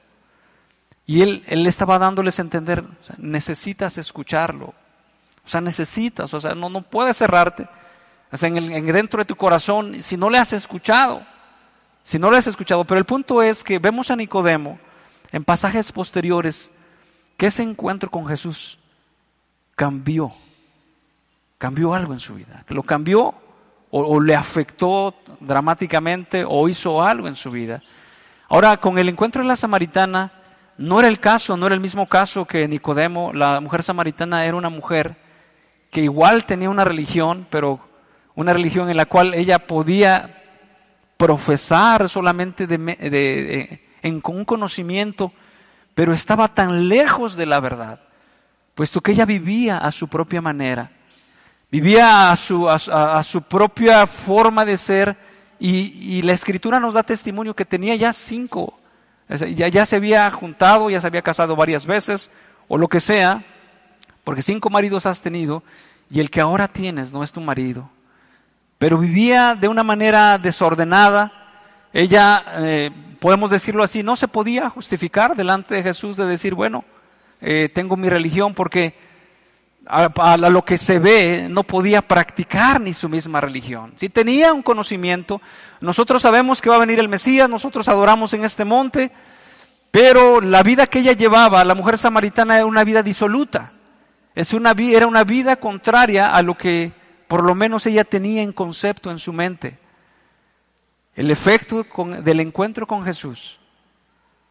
Y 1.09 1.23
él, 1.23 1.43
él 1.47 1.67
estaba 1.67 1.99
dándoles 1.99 2.39
a 2.39 2.43
entender, 2.43 2.85
necesitas 3.17 3.97
escucharlo, 3.97 4.67
o 4.67 5.49
sea, 5.49 5.63
necesitas, 5.63 6.35
o 6.35 6.39
sea, 6.39 6.55
no, 6.55 6.69
no 6.69 6.83
puedes 6.83 7.17
cerrarte. 7.17 7.67
O 8.31 8.37
sea, 8.37 8.51
en, 8.51 8.59
el, 8.59 8.71
en 8.71 8.85
dentro 8.85 9.19
de 9.19 9.25
tu 9.25 9.35
corazón, 9.35 10.03
si 10.03 10.19
no 10.19 10.29
le 10.29 10.37
has 10.37 10.53
escuchado, 10.53 11.23
si 12.05 12.19
no 12.19 12.31
le 12.31 12.37
has 12.37 12.47
escuchado, 12.47 12.85
pero 12.85 12.99
el 12.99 13.07
punto 13.07 13.41
es 13.41 13.65
que 13.65 13.79
vemos 13.79 14.11
a 14.11 14.17
Nicodemo 14.17 14.79
en 15.33 15.45
pasajes 15.45 15.91
posteriores 15.93 16.71
que 17.39 17.47
ese 17.47 17.63
encuentro 17.63 18.11
con 18.11 18.27
Jesús 18.27 18.79
cambió, 19.77 20.31
cambió 21.57 21.95
algo 21.95 22.13
en 22.13 22.21
su 22.21 22.35
vida, 22.35 22.67
lo 22.69 22.83
cambió 22.83 23.35
o, 23.91 24.03
o, 24.03 24.21
le 24.21 24.35
afectó 24.35 25.15
dramáticamente 25.41 26.45
o 26.47 26.69
hizo 26.69 27.03
algo 27.03 27.29
en 27.29 27.35
su 27.35 27.51
vida. 27.51 27.83
Ahora, 28.51 28.77
con 28.77 28.99
el 28.99 29.09
encuentro 29.09 29.41
de 29.41 29.49
la 29.49 29.57
samaritana, 29.57 30.33
no 30.79 30.99
era 31.01 31.09
el 31.09 31.21
caso, 31.21 31.57
no 31.57 31.67
era 31.67 31.75
el 31.75 31.81
mismo 31.81 32.07
caso 32.07 32.45
que 32.47 32.67
Nicodemo, 32.67 33.33
la 33.33 33.61
mujer 33.61 33.83
samaritana 33.83 34.47
era 34.47 34.57
una 34.57 34.69
mujer 34.69 35.17
que 35.91 36.03
igual 36.03 36.45
tenía 36.45 36.71
una 36.71 36.85
religión, 36.85 37.47
pero 37.51 37.81
una 38.35 38.53
religión 38.53 38.89
en 38.89 38.97
la 38.97 39.07
cual 39.07 39.35
ella 39.35 39.59
podía 39.59 40.39
profesar 41.17 42.09
solamente 42.09 42.67
de, 42.69 43.81
en, 44.03 44.21
con 44.21 44.37
un 44.37 44.45
conocimiento, 44.45 45.33
pero 45.95 46.13
estaba 46.13 46.55
tan 46.55 46.89
lejos 46.89 47.35
de 47.35 47.47
la 47.47 47.59
verdad, 47.59 48.01
puesto 48.77 49.01
que 49.01 49.13
ella 49.13 49.25
vivía 49.25 49.79
a 49.79 49.91
su 49.91 50.07
propia 50.07 50.41
manera, 50.41 50.93
vivía 51.71 52.31
a 52.31 52.37
su, 52.37 52.71
a, 52.71 53.23
su 53.25 53.43
propia 53.43 54.07
forma 54.07 54.65
de 54.65 54.77
ser, 54.77 55.17
y, 55.59 56.23
la 56.23 56.35
escritura 56.35 56.79
nos 56.79 56.95
da 56.95 57.03
testimonio 57.03 57.57
que 57.57 57.65
tenía 57.65 57.97
ya 57.97 58.13
cinco, 58.13 58.79
ya, 59.29 59.69
ya 59.69 59.87
se 59.87 59.97
había 59.97 60.31
juntado, 60.31 60.91
ya 60.91 61.01
se 61.01 61.07
había 61.07 61.23
casado 61.23 61.57
varias 61.57 61.87
veces, 61.87 62.31
o 62.67 62.79
lo 62.79 62.89
que 62.89 63.01
sea, 63.01 63.45
porque 64.25 64.43
cinco 64.43 64.71
maridos 64.71 65.07
has 65.07 65.23
tenido 65.23 65.63
y 66.11 66.21
el 66.21 66.31
que 66.31 66.41
ahora 66.41 66.69
tienes 66.69 67.13
no 67.13 67.23
es 67.23 67.33
tu 67.33 67.41
marido. 67.41 67.91
Pero 68.79 68.99
vivía 68.99 69.55
de 69.55 69.69
una 69.69 69.83
manera 69.83 70.39
desordenada. 70.39 71.33
Ella, 71.93 72.45
eh, 72.59 72.91
podemos 73.19 73.51
decirlo 73.51 73.83
así, 73.83 74.03
no 74.03 74.17
se 74.17 74.29
podía 74.29 74.71
justificar 74.71 75.35
delante 75.35 75.75
de 75.75 75.83
Jesús 75.83 76.17
de 76.17 76.27
decir, 76.27 76.55
bueno, 76.55 76.85
eh, 77.41 77.69
tengo 77.75 77.97
mi 77.97 78.09
religión 78.09 78.55
porque 78.55 78.95
a, 79.87 80.37
lo 80.37 80.65
que 80.65 80.77
se 80.77 80.99
ve 80.99 81.49
no 81.51 81.63
podía 81.63 82.03
practicar 82.03 82.81
ni 82.81 82.93
su 82.93 83.09
misma 83.09 83.41
religión. 83.41 83.95
Si 83.97 84.09
tenía 84.09 84.53
un 84.53 84.63
conocimiento, 84.63 85.41
nosotros 85.81 86.23
sabemos 86.23 86.61
que 86.61 86.69
va 86.69 86.77
a 86.77 86.81
venir 86.81 86.99
el 86.99 87.09
Mesías, 87.09 87.49
nosotros 87.49 87.89
adoramos 87.89 88.33
en 88.35 88.45
este 88.45 88.65
monte, 88.65 89.11
pero 89.91 90.41
la 90.41 90.63
vida 90.63 90.87
que 90.87 90.99
ella 90.99 91.13
llevaba, 91.13 91.65
la 91.65 91.75
mujer 91.75 91.97
samaritana, 91.97 92.57
era 92.57 92.67
una 92.67 92.85
vida 92.85 93.03
disoluta. 93.03 93.73
Es 94.35 94.53
una, 94.53 94.75
era 94.79 95.07
una 95.07 95.25
vida 95.25 95.57
contraria 95.57 96.35
a 96.35 96.43
lo 96.43 96.57
que 96.57 96.93
por 97.27 97.43
lo 97.43 97.55
menos 97.55 97.87
ella 97.87 98.05
tenía 98.05 98.43
en 98.43 98.53
concepto 98.53 99.11
en 99.11 99.19
su 99.19 99.33
mente. 99.33 99.79
El 101.15 101.31
efecto 101.31 101.85
del 102.23 102.41
encuentro 102.41 102.87
con 102.87 103.05
Jesús 103.05 103.59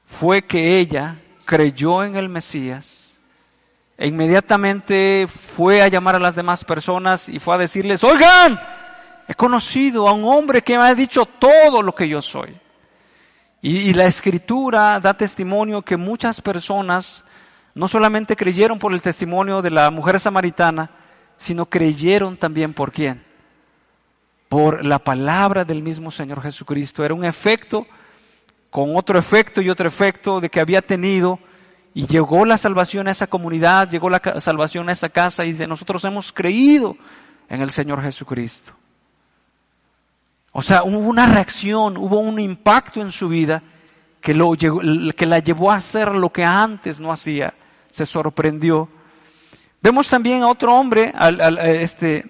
fue 0.06 0.42
que 0.42 0.80
ella 0.80 1.16
creyó 1.46 2.04
en 2.04 2.16
el 2.18 2.28
Mesías 2.28 3.07
e 3.98 4.08
inmediatamente 4.08 5.28
fue 5.28 5.82
a 5.82 5.88
llamar 5.88 6.16
a 6.16 6.20
las 6.20 6.36
demás 6.36 6.64
personas 6.64 7.28
y 7.28 7.40
fue 7.40 7.56
a 7.56 7.58
decirles, 7.58 8.04
oigan, 8.04 8.60
he 9.28 9.34
conocido 9.34 10.08
a 10.08 10.14
un 10.14 10.24
hombre 10.26 10.62
que 10.62 10.78
me 10.78 10.84
ha 10.84 10.96
dicho 10.96 11.26
todo 11.26 11.82
lo 11.82 11.94
que 11.94 12.08
yo 12.08 12.22
soy. 12.22 12.56
y 13.60 13.92
la 13.94 14.06
escritura 14.06 15.00
da 15.00 15.16
testimonio 15.16 15.82
que 15.82 15.98
muchas 15.98 16.40
personas 16.42 17.26
no 17.78 17.88
solamente 17.88 18.36
creyeron 18.36 18.80
por 18.80 18.92
el 18.92 19.02
testimonio 19.02 19.62
de 19.62 19.70
la 19.70 19.92
mujer 19.92 20.20
samaritana, 20.20 20.90
sino 21.38 21.68
creyeron 21.68 22.36
también 22.36 22.74
por 22.74 22.92
quién? 22.92 23.24
Por 24.50 24.84
la 24.84 24.98
palabra 24.98 25.64
del 25.64 25.84
mismo 25.84 26.10
Señor 26.10 26.42
Jesucristo. 26.42 27.06
Era 27.06 27.14
un 27.14 27.24
efecto 27.24 27.86
con 28.72 28.96
otro 28.96 29.20
efecto 29.20 29.62
y 29.62 29.70
otro 29.70 29.88
efecto 29.88 30.42
de 30.42 30.50
que 30.50 30.60
había 30.60 30.82
tenido 30.82 31.40
y 31.98 32.06
llegó 32.06 32.46
la 32.46 32.60
salvación 32.60 33.08
a 33.08 33.12
esa 33.12 33.26
comunidad, 33.26 33.90
llegó 33.90 34.08
la 34.08 34.22
salvación 34.40 34.88
a 34.88 34.92
esa 34.92 35.10
casa 35.10 35.44
y 35.44 35.54
dice, 35.54 35.66
nosotros 35.66 36.06
hemos 36.06 36.32
creído 36.32 36.96
en 37.50 37.60
el 37.60 37.72
Señor 37.72 38.04
Jesucristo. 38.04 38.72
O 40.52 40.62
sea, 40.62 40.84
hubo 40.84 41.00
una 41.00 41.26
reacción, 41.26 41.98
hubo 41.98 42.20
un 42.20 42.40
impacto 42.40 43.02
en 43.02 43.12
su 43.12 43.30
vida 43.30 43.64
que, 44.22 44.36
lo, 44.36 44.52
que 44.52 45.26
la 45.26 45.40
llevó 45.40 45.72
a 45.72 45.78
hacer 45.78 46.14
lo 46.14 46.32
que 46.32 46.46
antes 46.46 47.00
no 47.00 47.12
hacía 47.12 47.56
se 47.90 48.06
sorprendió. 48.06 48.88
Vemos 49.82 50.08
también 50.08 50.44
a 50.44 50.50
otro 50.50 50.76
hombre 50.76 51.16
este, 51.82 52.26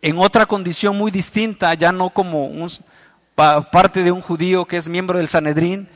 en 0.00 0.16
otra 0.16 0.46
condición 0.46 0.96
muy 0.96 1.10
distinta, 1.10 1.74
ya 1.74 1.92
no 1.92 2.08
como 2.14 2.50
parte 3.34 4.02
de 4.02 4.10
un 4.10 4.22
judío 4.22 4.64
que 4.64 4.78
es 4.78 4.88
miembro 4.88 5.18
del 5.18 5.28
Sanedrín. 5.28 5.86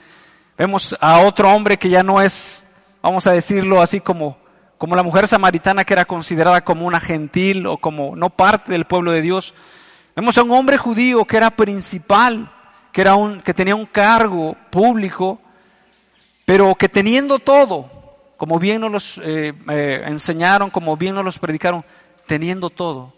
Vemos 0.59 0.95
a 1.01 1.21
otro 1.21 1.51
hombre 1.51 1.79
que 1.79 1.89
ya 1.89 2.03
no 2.03 2.21
es, 2.21 2.67
vamos 3.03 3.27
a 3.27 3.33
decirlo 3.33 3.81
así 3.81 4.01
como, 4.01 4.37
como 4.79 4.97
la 4.97 5.03
mujer 5.03 5.29
samaritana 5.29 5.85
que 5.85 5.95
era 5.95 6.05
considerada 6.05 6.63
como 6.63 6.87
una 6.87 7.01
gentil 7.01 7.67
o 7.67 7.79
como 7.79 8.17
no 8.17 8.31
parte 8.31 8.73
del 8.73 8.85
pueblo 8.85 9.13
de 9.13 9.23
Dios. 9.23 9.55
Vemos 10.15 10.37
a 10.39 10.43
un 10.43 10.51
hombre 10.51 10.77
judío 10.77 11.25
que 11.25 11.37
era 11.37 11.51
principal, 11.51 12.53
que, 12.93 13.01
era 13.01 13.15
un, 13.15 13.41
que 13.41 13.55
tenía 13.55 13.75
un 13.75 13.87
cargo 13.87 14.57
público, 14.71 15.41
pero 16.45 16.75
que 16.75 16.89
teniendo 16.89 17.39
todo, 17.39 17.91
como 18.37 18.59
bien 18.59 18.81
nos 18.81 18.91
los 18.91 19.19
eh, 19.19 19.55
eh, 19.69 20.03
enseñaron, 20.07 20.71
como 20.71 20.97
bien 20.97 21.15
nos 21.15 21.25
los 21.25 21.39
predicaron, 21.39 21.85
teniendo 22.27 22.71
todo, 22.71 23.15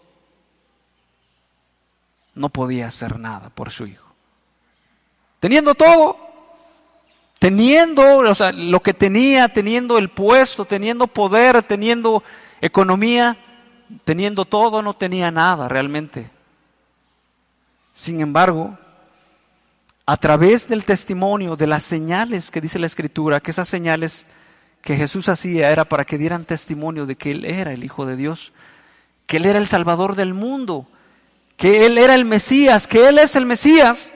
no 2.35 2.49
podía 2.49 2.87
hacer 2.87 3.19
nada 3.19 3.49
por 3.49 3.71
su 3.71 3.85
hijo. 3.85 4.07
Teniendo 5.39 5.75
todo, 5.75 6.22
teniendo 7.43 8.19
o 8.19 8.35
sea, 8.35 8.53
lo 8.53 8.81
que 8.81 8.93
tenía, 8.93 9.49
teniendo 9.49 9.97
el 9.97 10.07
puesto, 10.07 10.63
teniendo 10.63 11.07
poder, 11.07 11.61
teniendo 11.61 12.23
economía, 12.61 13.35
teniendo 14.05 14.45
todo, 14.45 14.81
no 14.81 14.93
tenía 14.93 15.29
nada 15.29 15.67
realmente. 15.67 16.29
Sin 17.93 18.21
embargo, 18.21 18.77
a 20.05 20.15
través 20.15 20.69
del 20.69 20.85
testimonio, 20.85 21.57
de 21.57 21.67
las 21.67 21.83
señales 21.83 22.49
que 22.49 22.61
dice 22.61 22.79
la 22.79 22.85
Escritura, 22.85 23.41
que 23.41 23.51
esas 23.51 23.67
señales 23.67 24.25
que 24.81 24.95
Jesús 24.95 25.27
hacía 25.27 25.69
era 25.69 25.83
para 25.83 26.05
que 26.05 26.17
dieran 26.17 26.45
testimonio 26.45 27.05
de 27.05 27.17
que 27.17 27.31
Él 27.31 27.43
era 27.43 27.73
el 27.73 27.83
Hijo 27.83 28.05
de 28.05 28.15
Dios, 28.15 28.53
que 29.25 29.35
Él 29.35 29.45
era 29.45 29.59
el 29.59 29.67
Salvador 29.67 30.15
del 30.15 30.33
mundo, 30.33 30.87
que 31.57 31.85
Él 31.85 31.97
era 31.97 32.15
el 32.15 32.23
Mesías, 32.23 32.87
que 32.87 33.09
Él 33.09 33.19
es 33.19 33.35
el 33.35 33.45
Mesías. 33.45 34.13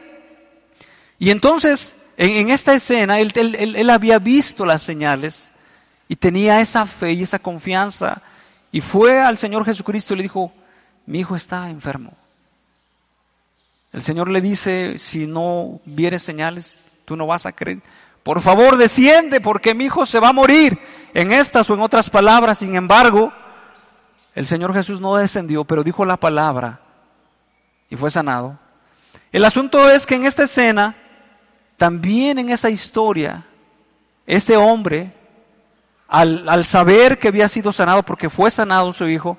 Y 1.19 1.31
entonces, 1.31 1.96
en, 2.17 2.49
esta 2.49 2.73
escena, 2.73 3.19
él, 3.19 3.89
había 3.91 4.17
visto 4.17 4.65
las 4.65 4.81
señales 4.81 5.51
y 6.07 6.15
tenía 6.15 6.59
esa 6.61 6.85
fe 6.85 7.13
y 7.13 7.21
esa 7.21 7.37
confianza. 7.37 8.23
Y 8.71 8.81
fue 8.81 9.21
al 9.21 9.37
Señor 9.37 9.63
Jesucristo 9.65 10.13
y 10.13 10.17
le 10.17 10.23
dijo, 10.23 10.51
mi 11.05 11.19
hijo 11.19 11.35
está 11.35 11.69
enfermo. 11.69 12.13
El 13.93 14.03
Señor 14.03 14.29
le 14.29 14.41
dice, 14.41 14.97
si 14.97 15.27
no 15.27 15.79
vieres 15.85 16.23
señales, 16.23 16.75
tú 17.05 17.15
no 17.15 17.27
vas 17.27 17.45
a 17.45 17.51
creer. 17.51 17.81
Por 18.23 18.41
favor, 18.41 18.77
desciende 18.77 19.39
porque 19.39 19.73
mi 19.73 19.85
hijo 19.85 20.05
se 20.05 20.19
va 20.19 20.29
a 20.29 20.33
morir. 20.33 20.77
En 21.13 21.31
estas 21.31 21.69
o 21.69 21.75
en 21.75 21.81
otras 21.81 22.09
palabras, 22.09 22.57
sin 22.57 22.75
embargo, 22.75 23.31
el 24.35 24.45
Señor 24.45 24.73
Jesús 24.73 24.99
no 24.99 25.15
descendió, 25.15 25.65
pero 25.65 25.83
dijo 25.83 26.03
la 26.03 26.17
palabra 26.17 26.81
y 27.89 27.95
fue 27.95 28.11
sanado. 28.11 28.59
El 29.31 29.45
asunto 29.45 29.89
es 29.89 30.05
que 30.05 30.15
en 30.15 30.25
esta 30.25 30.43
escena, 30.43 30.95
también 31.77 32.39
en 32.39 32.49
esa 32.49 32.69
historia, 32.69 33.45
este 34.25 34.57
hombre, 34.57 35.13
al, 36.07 36.65
saber 36.65 37.19
que 37.19 37.27
había 37.27 37.47
sido 37.47 37.71
sanado, 37.71 38.03
porque 38.03 38.29
fue 38.29 38.51
sanado 38.51 38.91
su 38.93 39.07
hijo, 39.07 39.37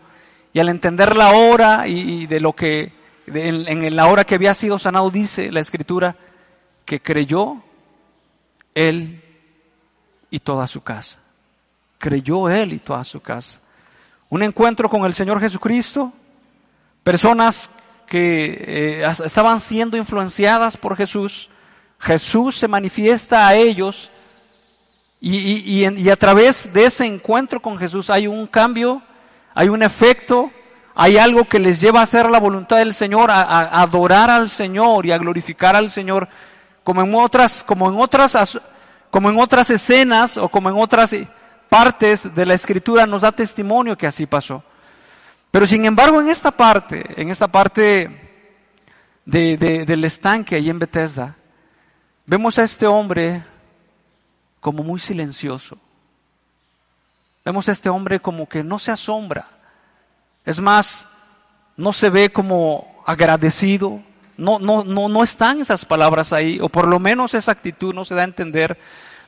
y 0.52 0.60
al 0.60 0.68
entender 0.68 1.16
la 1.16 1.32
hora 1.32 1.86
y, 1.86 2.26
de 2.26 2.40
lo 2.40 2.54
que, 2.54 2.92
en 3.26 3.94
la 3.94 4.06
hora 4.06 4.24
que 4.24 4.36
había 4.36 4.54
sido 4.54 4.78
sanado, 4.78 5.10
dice 5.10 5.50
la 5.50 5.60
escritura, 5.60 6.16
que 6.84 7.02
creyó 7.02 7.62
él 8.74 9.22
y 10.30 10.40
toda 10.40 10.66
su 10.66 10.82
casa. 10.82 11.18
Creyó 11.98 12.48
él 12.48 12.72
y 12.72 12.78
toda 12.78 13.04
su 13.04 13.20
casa. 13.20 13.60
Un 14.30 14.42
encuentro 14.42 14.88
con 14.88 15.04
el 15.04 15.12
Señor 15.12 15.40
Jesucristo, 15.40 16.12
personas 17.02 17.70
que 18.06 19.02
eh, 19.02 19.14
estaban 19.24 19.60
siendo 19.60 19.96
influenciadas 19.96 20.76
por 20.76 20.96
Jesús, 20.96 21.50
Jesús 21.98 22.56
se 22.56 22.68
manifiesta 22.68 23.48
a 23.48 23.54
ellos 23.54 24.10
y, 25.20 25.84
y, 25.84 26.10
a 26.10 26.16
través 26.16 26.72
de 26.72 26.84
ese 26.84 27.04
encuentro 27.04 27.60
con 27.60 27.76
Jesús 27.76 28.08
hay 28.08 28.28
un 28.28 28.46
cambio, 28.46 29.02
hay 29.52 29.68
un 29.68 29.82
efecto, 29.82 30.52
hay 30.94 31.16
algo 31.16 31.44
que 31.44 31.58
les 31.58 31.80
lleva 31.80 32.00
a 32.00 32.04
hacer 32.04 32.30
la 32.30 32.38
voluntad 32.38 32.76
del 32.76 32.94
Señor, 32.94 33.30
a, 33.30 33.42
a 33.42 33.82
adorar 33.82 34.30
al 34.30 34.48
Señor 34.48 35.06
y 35.06 35.10
a 35.10 35.18
glorificar 35.18 35.74
al 35.74 35.90
Señor, 35.90 36.28
como 36.84 37.02
en 37.02 37.12
otras, 37.16 37.64
como 37.64 37.88
en 37.88 37.98
otras, 37.98 38.60
como 39.10 39.28
en 39.28 39.40
otras 39.40 39.70
escenas 39.70 40.36
o 40.36 40.48
como 40.48 40.70
en 40.70 40.78
otras 40.78 41.12
partes 41.68 42.32
de 42.32 42.46
la 42.46 42.54
Escritura 42.54 43.06
nos 43.06 43.22
da 43.22 43.32
testimonio 43.32 43.98
que 43.98 44.06
así 44.06 44.26
pasó. 44.26 44.62
Pero 45.50 45.66
sin 45.66 45.84
embargo, 45.84 46.20
en 46.20 46.28
esta 46.28 46.50
parte, 46.50 47.20
en 47.20 47.30
esta 47.30 47.48
parte 47.48 48.38
de, 49.24 49.56
del 49.56 50.04
estanque 50.04 50.56
ahí 50.56 50.70
en 50.70 50.78
Bethesda, 50.78 51.36
vemos 52.28 52.58
a 52.58 52.62
este 52.62 52.86
hombre 52.86 53.42
como 54.60 54.84
muy 54.84 55.00
silencioso. 55.00 55.78
Vemos 57.44 57.68
a 57.68 57.72
este 57.72 57.88
hombre 57.88 58.20
como 58.20 58.46
que 58.46 58.62
no 58.62 58.78
se 58.78 58.90
asombra. 58.90 59.46
Es 60.44 60.60
más, 60.60 61.08
no 61.76 61.92
se 61.92 62.10
ve 62.10 62.30
como 62.30 63.02
agradecido. 63.06 64.02
No, 64.36 64.58
no, 64.58 64.84
no, 64.84 65.08
no 65.08 65.22
están 65.22 65.60
esas 65.60 65.84
palabras 65.84 66.32
ahí, 66.32 66.60
o 66.60 66.68
por 66.68 66.86
lo 66.86 67.00
menos 67.00 67.34
esa 67.34 67.50
actitud 67.50 67.94
no 67.94 68.04
se 68.04 68.14
da 68.14 68.20
a 68.20 68.24
entender. 68.24 68.78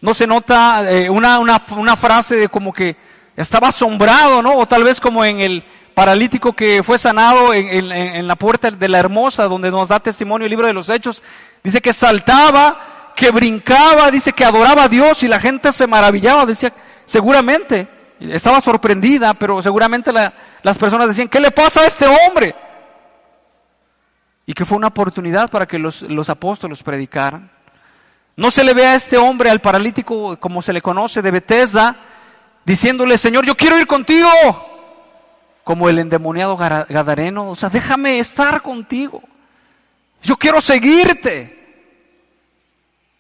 No 0.02 0.14
se 0.14 0.26
nota 0.26 0.88
eh, 0.90 1.09
una, 1.09 1.38
una, 1.38 1.62
una 1.76 1.97
frase 1.97 2.37
de 2.37 2.49
como 2.49 2.73
que 2.73 2.97
estaba 3.35 3.69
asombrado, 3.69 4.42
¿no? 4.42 4.57
O 4.57 4.69
tal 4.69 4.85
vez 4.85 5.00
como 5.00 5.25
en 5.25 5.40
el, 5.40 5.64
paralítico 6.00 6.54
que 6.54 6.83
fue 6.83 6.99
sanado 6.99 7.52
en, 7.52 8.26
la 8.26 8.35
puerta 8.37 8.71
de 8.71 8.88
la 8.88 8.99
hermosa, 8.99 9.45
donde 9.45 9.71
nos 9.71 9.90
da 9.90 10.00
testimonio 10.00 10.47
el 10.47 10.50
libro 10.50 10.66
de 10.66 10.73
los 10.73 10.88
Hechos, 10.88 11.23
dice 11.62 11.83
que 11.83 11.92
saltaba, 11.92 12.89
que 13.20 13.30
brincaba, 13.30 14.10
dice 14.10 14.32
que 14.32 14.46
adoraba 14.46 14.84
a 14.84 14.88
Dios 14.88 15.22
y 15.22 15.28
la 15.28 15.38
gente 15.38 15.72
se 15.72 15.86
maravillaba, 15.86 16.46
decía, 16.46 16.72
seguramente, 17.04 17.86
estaba 18.18 18.62
sorprendida, 18.62 19.34
pero 19.34 19.60
seguramente 19.60 20.10
las 20.10 20.78
personas 20.78 21.08
decían, 21.08 21.28
¿qué 21.28 21.38
le 21.38 21.50
pasa 21.50 21.82
a 21.82 21.86
este 21.86 22.06
hombre? 22.06 22.54
Y 24.46 24.54
que 24.54 24.64
fue 24.64 24.78
una 24.78 24.86
oportunidad 24.86 25.50
para 25.50 25.66
que 25.66 25.78
los, 25.78 26.00
los 26.00 26.30
apóstoles 26.30 26.82
predicaran. 26.82 27.50
No 28.36 28.50
se 28.50 28.64
le 28.64 28.72
ve 28.72 28.86
a 28.86 28.94
este 28.94 29.18
hombre, 29.18 29.50
al 29.50 29.60
paralítico, 29.60 30.40
como 30.40 30.62
se 30.62 30.72
le 30.72 30.80
conoce, 30.80 31.20
de 31.20 31.30
Bethesda, 31.30 31.96
diciéndole, 32.64 33.18
Señor, 33.18 33.44
yo 33.44 33.54
quiero 33.54 33.78
ir 33.78 33.86
contigo 33.86 34.30
como 35.62 35.90
el 35.90 35.98
endemoniado 35.98 36.56
Gadareno, 36.56 37.50
o 37.50 37.54
sea, 37.54 37.68
déjame 37.68 38.18
estar 38.18 38.62
contigo. 38.62 39.22
Yo 40.22 40.38
quiero 40.38 40.62
seguirte. 40.62 41.59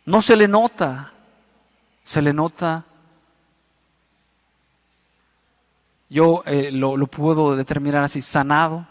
No 0.06 0.22
se 0.22 0.36
le 0.36 0.48
nota, 0.48 1.12
se 2.04 2.22
le 2.22 2.32
nota. 2.32 2.84
Yo 6.08 6.42
eh, 6.46 6.70
lo, 6.72 6.96
lo 6.96 7.06
puedo 7.06 7.56
determinar 7.56 8.02
así, 8.02 8.20
sanado, 8.20 8.86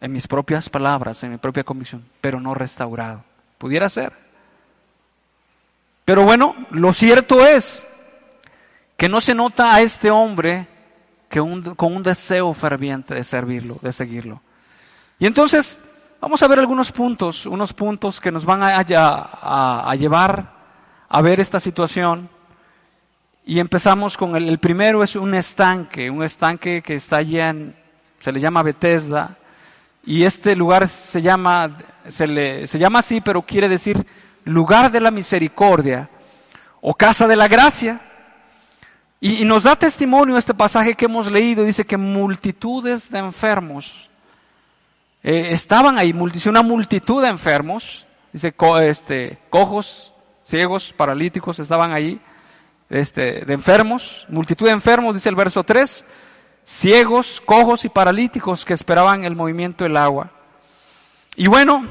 en 0.00 0.12
mis 0.12 0.28
propias 0.28 0.68
palabras, 0.68 1.22
en 1.22 1.32
mi 1.32 1.38
propia 1.38 1.64
convicción, 1.64 2.04
pero 2.20 2.40
no 2.40 2.54
restaurado. 2.54 3.24
Pudiera 3.58 3.88
ser. 3.88 4.12
Pero 6.04 6.24
bueno, 6.24 6.54
lo 6.70 6.92
cierto 6.92 7.46
es 7.46 7.86
que 8.96 9.08
no 9.08 9.20
se 9.20 9.34
nota 9.34 9.74
a 9.74 9.80
este 9.80 10.10
hombre 10.10 10.68
con 11.76 11.94
un 11.94 12.02
deseo 12.02 12.54
ferviente 12.54 13.14
de 13.14 13.24
servirlo, 13.24 13.78
de 13.82 13.92
seguirlo. 13.92 14.40
Y 15.18 15.26
entonces, 15.26 15.78
vamos 16.24 16.42
a 16.42 16.48
ver 16.48 16.58
algunos 16.58 16.90
puntos, 16.90 17.44
unos 17.44 17.74
puntos 17.74 18.18
que 18.18 18.32
nos 18.32 18.46
van 18.46 18.62
a, 18.62 18.82
llevar 19.94 20.54
a 21.06 21.20
ver 21.20 21.38
esta 21.38 21.60
situación. 21.60 22.30
Y 23.44 23.58
empezamos 23.58 24.16
con 24.16 24.34
el, 24.34 24.48
el, 24.48 24.58
primero 24.58 25.02
es 25.02 25.16
un 25.16 25.34
estanque, 25.34 26.08
un 26.08 26.22
estanque 26.22 26.80
que 26.80 26.94
está 26.94 27.16
allá 27.16 27.50
en, 27.50 27.76
se 28.20 28.32
le 28.32 28.40
llama 28.40 28.62
Bethesda, 28.62 29.36
y 30.02 30.24
este 30.24 30.56
lugar 30.56 30.88
se 30.88 31.20
llama, 31.20 31.76
se, 32.08 32.26
le, 32.26 32.66
se 32.68 32.78
llama 32.78 33.00
así, 33.00 33.20
pero 33.20 33.42
quiere 33.42 33.68
decir 33.68 34.06
lugar 34.44 34.90
de 34.90 35.02
la 35.02 35.10
misericordia 35.10 36.08
o 36.80 36.94
casa 36.94 37.26
de 37.26 37.36
la 37.36 37.48
gracia. 37.48 38.00
Y, 39.20 39.44
nos 39.44 39.64
da 39.64 39.76
testimonio 39.76 40.38
este 40.38 40.54
pasaje 40.54 40.94
que 40.94 41.04
hemos 41.04 41.30
leído, 41.30 41.64
dice 41.64 41.84
que 41.84 41.98
multitudes 41.98 43.10
de 43.10 43.18
enfermos 43.18 44.08
eh, 45.24 45.48
estaban 45.50 45.98
ahí, 45.98 46.14
una 46.46 46.62
multitud 46.62 47.22
de 47.22 47.28
enfermos, 47.28 48.06
dice 48.32 48.54
este, 48.82 49.38
cojos, 49.50 50.12
ciegos, 50.44 50.92
paralíticos 50.92 51.58
estaban 51.58 51.92
ahí, 51.92 52.20
este, 52.88 53.44
de 53.44 53.54
enfermos, 53.54 54.26
multitud 54.28 54.66
de 54.66 54.72
enfermos, 54.72 55.14
dice 55.14 55.30
el 55.30 55.34
verso 55.34 55.64
3, 55.64 56.04
ciegos, 56.64 57.42
cojos 57.44 57.84
y 57.84 57.88
paralíticos 57.88 58.64
que 58.64 58.74
esperaban 58.74 59.24
el 59.24 59.34
movimiento 59.34 59.82
del 59.82 59.96
agua. 59.96 60.30
Y 61.34 61.48
bueno, 61.48 61.84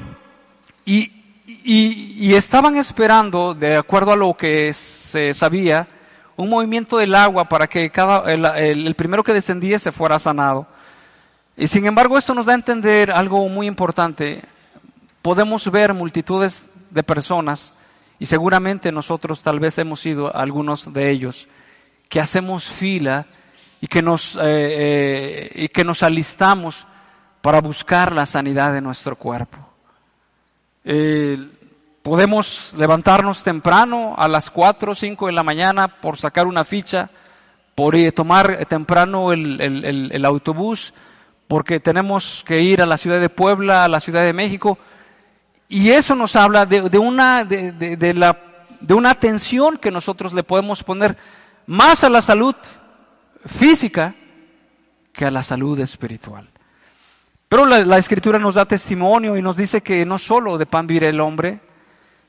y, 0.86 1.12
y 1.46 2.36
estaban 2.36 2.78
esperando, 2.78 3.54
de 3.54 3.76
acuerdo 3.76 4.13
a 4.13 4.15
lo 4.15 4.36
que 4.38 4.72
se 4.72 5.34
sabía, 5.34 5.88
un 6.36 6.50
movimiento 6.50 6.98
del 6.98 7.15
agua 7.15 7.48
para 7.48 7.67
que 7.67 7.89
cada, 7.89 8.32
el, 8.32 8.96
primero 8.96 9.24
que 9.24 9.34
descendía 9.34 9.80
se 9.80 9.91
fuera 9.91 10.19
sanado. 10.19 10.67
Y 11.56 11.68
sin 11.68 11.86
embargo 11.86 12.18
esto 12.18 12.34
nos 12.34 12.46
da 12.46 12.54
a 12.54 12.56
entender 12.56 13.12
algo 13.12 13.48
muy 13.50 13.68
importante. 13.68 14.44
Podemos 15.22 15.70
ver 15.72 15.94
multitudes 15.94 16.63
de 16.89 17.04
personas, 17.04 17.74
y 18.20 18.26
seguramente 18.26 18.92
nosotros 18.92 19.42
tal 19.42 19.60
vez 19.60 19.78
hemos 19.78 20.00
sido 20.00 20.36
algunos 20.36 20.94
de 20.94 21.10
ellos, 21.10 21.48
que 22.10 22.20
hacemos 22.20 22.66
fila 22.68 23.26
y 23.82 23.88
que 23.88 24.02
nos, 24.02 24.36
eh, 24.36 24.42
eh, 24.44 25.52
y 25.56 25.70
que 25.70 25.84
nos 25.84 26.04
alistamos 26.04 26.88
para 27.42 27.60
buscar 27.62 28.13
la 28.13 28.26
sanidad 28.26 28.74
de 28.74 28.82
nuestro 28.82 29.16
cuerpo. 29.16 29.58
Podemos 32.04 32.74
levantarnos 32.78 33.44
temprano 33.44 34.13
a 34.18 34.28
las 34.28 34.50
4 34.50 34.92
o 34.92 34.96
5 34.96 35.28
de 35.28 35.32
la 35.32 35.42
mañana 35.42 35.88
por 35.88 36.18
sacar 36.18 36.48
una 36.48 36.66
ficha, 36.66 37.10
por 37.76 37.96
tomar 38.12 38.66
temprano 38.66 39.32
el, 39.32 40.26
autobús, 40.26 40.94
porque 41.54 41.80
tenemos 41.80 42.44
que 42.48 42.62
ir 42.62 42.82
a 42.82 42.88
la 42.88 42.98
ciudad 42.98 43.22
de 43.22 43.30
Puebla, 43.30 43.86
a 43.86 43.88
la 43.88 44.00
ciudad 44.00 44.24
de 44.24 44.34
México. 44.34 44.80
Y 45.70 45.92
eso 45.92 46.16
nos 46.16 46.36
habla 46.36 46.66
de, 46.66 46.98
una, 46.98 47.46
de, 47.46 48.13
la, 48.16 48.39
de 48.82 48.96
una 48.96 49.12
atención 49.12 49.78
que 49.78 49.92
nosotros 49.92 50.34
le 50.34 50.42
podemos 50.42 50.84
poner 50.84 51.16
más 51.68 52.04
a 52.04 52.10
la 52.10 52.24
salud 52.24 52.56
física 53.46 54.16
que 55.12 55.26
a 55.26 55.30
la 55.30 55.44
salud 55.44 55.80
espiritual. 55.80 56.50
Pero 57.48 57.68
la, 57.68 57.98
escritura 58.00 58.39
nos 58.39 58.56
da 58.56 58.66
testimonio 58.66 59.38
y 59.38 59.44
nos 59.44 59.56
dice 59.56 59.82
que 59.82 60.08
no 60.08 60.18
solo 60.18 60.58
de 60.58 60.66
pan 60.66 60.88
vive 60.88 61.10
el 61.10 61.22
hombre, 61.22 61.60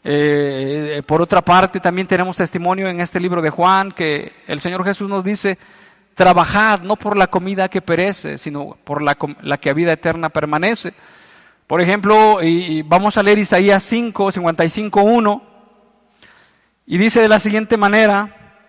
eh, 0.05 1.03
por 1.07 1.23
otra 1.23 1.41
parte, 1.41 1.81
también 1.81 2.07
tenemos 2.07 2.37
testimonio 2.37 2.89
en 2.89 3.01
este 3.01 3.21
libro 3.21 3.41
de 3.41 3.49
Juan 3.49 3.93
que 3.93 4.35
el 4.47 4.61
Señor 4.61 4.85
Jesús 4.85 5.09
nos 5.09 5.25
dice, 5.25 5.57
trabajad 6.15 6.81
no 6.81 6.97
por 6.97 7.17
la 7.17 7.27
comida 7.27 7.69
que 7.69 7.83
perece, 7.83 8.39
sino 8.39 8.77
por 8.85 9.03
la, 9.03 9.15
que 9.15 9.71
a 9.71 9.75
vida 9.75 9.93
eterna 9.93 10.29
permanece. 10.29 10.95
Por 11.67 11.81
ejemplo, 11.81 12.43
y, 12.43 12.83
vamos 12.83 13.17
a 13.17 13.23
leer 13.23 13.39
Isaías 13.39 13.83
5, 13.83 14.33
55, 14.33 15.03
1, 15.03 15.43
y 16.87 16.99
dice 16.99 17.21
de 17.21 17.29
la 17.29 17.39
siguiente 17.39 17.77
manera, 17.77 18.61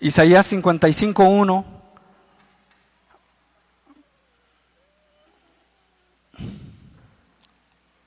Isaías 0.00 0.46
55, 0.46 1.24
1, 1.24 1.64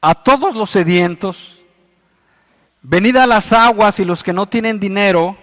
a 0.02 0.15
todos 0.15 0.56
los 0.56 0.69
sedientos, 0.69 1.58
venid 2.84 3.17
a 3.17 3.26
las 3.26 3.52
aguas 3.52 4.00
y 4.00 4.06
los 4.06 4.23
que 4.23 4.32
no 4.32 4.47
tienen 4.47 4.80
dinero, 4.80 5.38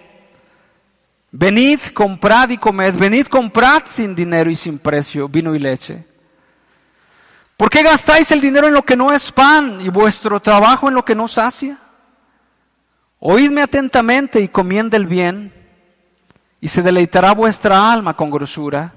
venid, 1.37 1.79
comprad 1.93 2.49
y 2.49 2.57
comed, 2.57 2.95
venid, 2.95 3.27
comprad 3.27 3.83
sin 3.85 4.15
dinero 4.15 4.49
y 4.49 4.55
sin 4.55 4.79
precio 4.79 5.27
vino 5.27 5.53
y 5.53 5.59
leche. 5.59 6.05
¿Por 7.57 7.69
qué 7.69 7.83
gastáis 7.83 8.31
el 8.31 8.41
dinero 8.41 8.67
en 8.67 8.73
lo 8.73 8.83
que 8.83 8.95
no 8.95 9.11
es 9.11 9.31
pan 9.31 9.79
y 9.81 9.89
vuestro 9.89 10.39
trabajo 10.39 10.87
en 10.87 10.95
lo 10.95 11.03
que 11.03 11.15
no 11.15 11.27
sacia? 11.27 11.77
Oídme 13.19 13.61
atentamente 13.61 14.39
y 14.39 14.47
comiendo 14.47 14.95
el 14.97 15.07
bien, 15.07 15.53
y 16.61 16.67
se 16.67 16.81
deleitará 16.81 17.33
vuestra 17.33 17.91
alma 17.91 18.15
con 18.15 18.31
grosura. 18.31 18.93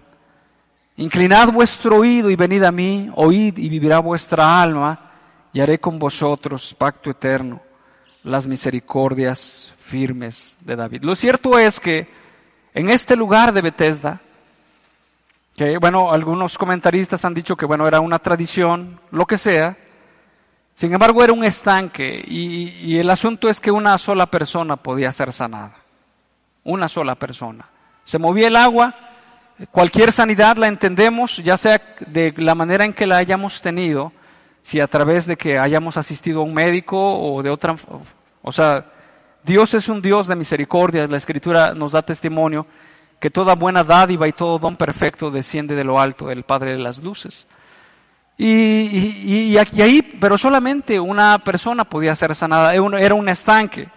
Inclinad 0.96 1.52
vuestro 1.52 1.96
oído 1.96 2.30
y 2.30 2.36
venid 2.36 2.62
a 2.62 2.72
mí, 2.72 3.10
oíd 3.14 3.58
y 3.58 3.68
vivirá 3.68 3.98
vuestra 3.98 4.60
alma, 4.60 5.10
y 5.52 5.60
haré 5.60 5.78
con 5.78 5.98
vosotros 5.98 6.74
pacto 6.76 7.10
eterno, 7.10 7.60
las 8.22 8.46
misericordias 8.46 9.72
firmes 9.78 10.56
de 10.60 10.76
David. 10.76 11.02
Lo 11.04 11.14
cierto 11.14 11.58
es 11.58 11.80
que 11.80 12.17
en 12.78 12.90
este 12.90 13.16
lugar 13.16 13.52
de 13.52 13.60
Bethesda, 13.60 14.20
que 15.56 15.78
bueno, 15.78 16.12
algunos 16.12 16.56
comentaristas 16.56 17.24
han 17.24 17.34
dicho 17.34 17.56
que 17.56 17.66
bueno, 17.66 17.88
era 17.88 17.98
una 17.98 18.20
tradición, 18.20 19.00
lo 19.10 19.26
que 19.26 19.36
sea, 19.36 19.76
sin 20.76 20.92
embargo 20.92 21.24
era 21.24 21.32
un 21.32 21.42
estanque 21.42 22.22
y, 22.24 22.68
y 22.86 22.98
el 23.00 23.10
asunto 23.10 23.48
es 23.48 23.58
que 23.58 23.72
una 23.72 23.98
sola 23.98 24.26
persona 24.26 24.76
podía 24.76 25.10
ser 25.10 25.32
sanada, 25.32 25.74
una 26.62 26.88
sola 26.88 27.16
persona. 27.16 27.68
Se 28.04 28.20
movía 28.20 28.46
el 28.46 28.54
agua, 28.54 28.94
cualquier 29.72 30.12
sanidad 30.12 30.56
la 30.56 30.68
entendemos, 30.68 31.38
ya 31.38 31.56
sea 31.56 31.82
de 32.06 32.32
la 32.36 32.54
manera 32.54 32.84
en 32.84 32.92
que 32.92 33.08
la 33.08 33.16
hayamos 33.16 33.60
tenido, 33.60 34.12
si 34.62 34.78
a 34.78 34.86
través 34.86 35.26
de 35.26 35.36
que 35.36 35.58
hayamos 35.58 35.96
asistido 35.96 36.42
a 36.42 36.44
un 36.44 36.54
médico 36.54 36.96
o 36.96 37.42
de 37.42 37.50
otra, 37.50 37.74
o 38.40 38.52
sea, 38.52 38.86
Dios 39.44 39.74
es 39.74 39.88
un 39.88 40.02
Dios 40.02 40.26
de 40.26 40.36
misericordia, 40.36 41.06
la 41.06 41.16
Escritura 41.16 41.74
nos 41.74 41.92
da 41.92 42.02
testimonio 42.02 42.66
que 43.20 43.30
toda 43.30 43.54
buena 43.54 43.82
dádiva 43.82 44.28
y 44.28 44.32
todo 44.32 44.58
don 44.58 44.76
perfecto 44.76 45.30
desciende 45.30 45.74
de 45.74 45.84
lo 45.84 46.00
alto, 46.00 46.30
el 46.30 46.44
Padre 46.44 46.72
de 46.72 46.78
las 46.78 46.98
luces. 46.98 47.46
Y, 48.36 48.46
y, 48.46 49.58
ahí, 49.58 50.02
pero 50.20 50.38
solamente 50.38 51.00
una 51.00 51.40
persona 51.40 51.84
podía 51.84 52.14
ser 52.14 52.36
sanada, 52.36 52.72
era 52.72 53.14
un 53.14 53.28
estanque. 53.28 53.88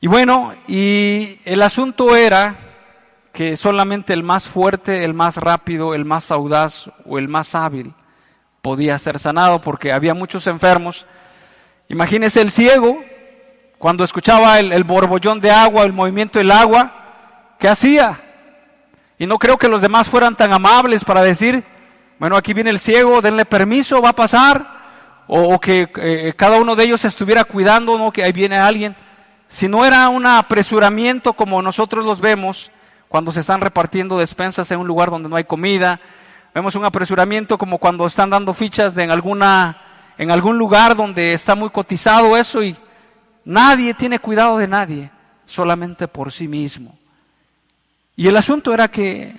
Y 0.00 0.06
bueno, 0.06 0.52
y 0.68 1.38
el 1.46 1.62
asunto 1.62 2.14
era 2.14 2.72
que 3.32 3.56
solamente 3.56 4.12
el 4.12 4.22
más 4.22 4.46
fuerte, 4.46 5.04
el 5.04 5.14
más 5.14 5.38
rápido, 5.38 5.94
el 5.94 6.04
más 6.04 6.30
audaz 6.30 6.90
o 7.06 7.18
el 7.18 7.28
más 7.28 7.54
hábil 7.54 7.94
podía 8.60 8.98
ser 8.98 9.18
sanado 9.18 9.62
porque 9.62 9.92
había 9.92 10.12
muchos 10.12 10.46
enfermos. 10.46 11.06
Imagínese 11.88 12.42
el 12.42 12.50
ciego, 12.50 13.02
cuando 13.82 14.04
escuchaba 14.04 14.60
el, 14.60 14.84
borbollón 14.84 15.40
de 15.40 15.50
agua, 15.50 15.82
el 15.82 15.92
movimiento 15.92 16.38
del 16.38 16.52
agua, 16.52 17.56
¿qué 17.58 17.66
hacía? 17.66 18.20
Y 19.18 19.26
no 19.26 19.40
creo 19.40 19.58
que 19.58 19.68
los 19.68 19.80
demás 19.80 20.08
fueran 20.08 20.36
tan 20.36 20.52
amables 20.52 21.02
para 21.02 21.20
decir, 21.20 21.64
bueno, 22.20 22.36
aquí 22.36 22.54
viene 22.54 22.70
el 22.70 22.78
ciego, 22.78 23.20
denle 23.20 23.44
permiso, 23.44 24.00
va 24.00 24.10
a 24.10 24.14
pasar, 24.14 25.24
o, 25.26 25.58
que 25.58 25.90
eh, 25.96 26.32
cada 26.36 26.60
uno 26.60 26.76
de 26.76 26.84
ellos 26.84 27.04
estuviera 27.04 27.42
cuidando, 27.42 27.98
no 27.98 28.12
que 28.12 28.22
ahí 28.22 28.30
viene 28.30 28.56
alguien. 28.56 28.94
Si 29.48 29.66
no 29.66 29.84
era 29.84 30.08
un 30.10 30.26
apresuramiento 30.26 31.32
como 31.32 31.60
nosotros 31.60 32.04
los 32.04 32.20
vemos 32.20 32.70
cuando 33.08 33.32
se 33.32 33.40
están 33.40 33.60
repartiendo 33.60 34.16
despensas 34.16 34.70
en 34.70 34.78
un 34.78 34.86
lugar 34.86 35.10
donde 35.10 35.28
no 35.28 35.34
hay 35.34 35.42
comida, 35.42 35.98
Vemos 36.54 36.76
un 36.76 36.84
apresuramiento 36.84 37.56
como 37.56 37.78
cuando 37.78 38.06
están 38.06 38.28
dando 38.28 38.52
fichas 38.52 38.94
de 38.94 39.02
en 39.02 39.10
alguna, 39.10 39.80
en 40.18 40.30
algún 40.30 40.58
lugar 40.58 40.94
donde 40.94 41.32
está 41.32 41.54
muy 41.54 41.70
cotizado 41.70 42.36
eso 42.36 42.62
y 42.62 42.76
nadie 43.44 43.94
tiene 43.94 44.18
cuidado 44.18 44.58
de 44.58 44.68
nadie, 44.68 45.10
solamente 45.46 46.08
por 46.08 46.32
sí 46.32 46.48
mismo. 46.48 46.98
Y 48.16 48.28
el 48.28 48.36
asunto 48.36 48.72
era 48.72 48.88
que 48.88 49.34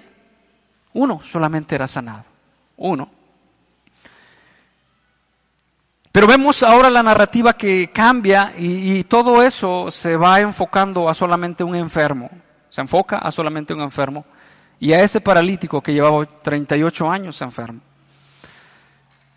uno 0.93 1.21
solamente 1.23 1.75
era 1.75 1.87
sanado, 1.87 2.25
uno. 2.77 3.09
Pero 6.13 6.27
vemos 6.27 6.61
ahora 6.61 6.91
la 6.91 7.01
narrativa 7.01 7.53
que 7.53 7.89
cambia 7.91 8.53
y, 8.55 9.03
todo 9.05 9.41
eso 9.41 9.89
se 9.89 10.15
va 10.15 10.39
enfocando 10.39 11.09
a 11.09 11.15
solamente 11.15 11.63
un 11.63 11.75
enfermo. 11.75 12.29
Se 12.69 12.81
enfoca 12.81 13.17
a 13.17 13.31
solamente 13.31 13.73
un 13.73 13.81
enfermo 13.81 14.23
y 14.79 14.93
a 14.93 15.01
ese 15.01 15.21
paralítico 15.21 15.81
que 15.81 15.91
llevaba 15.91 16.23
38 16.25 17.09
años 17.09 17.41
enfermo. 17.41 17.81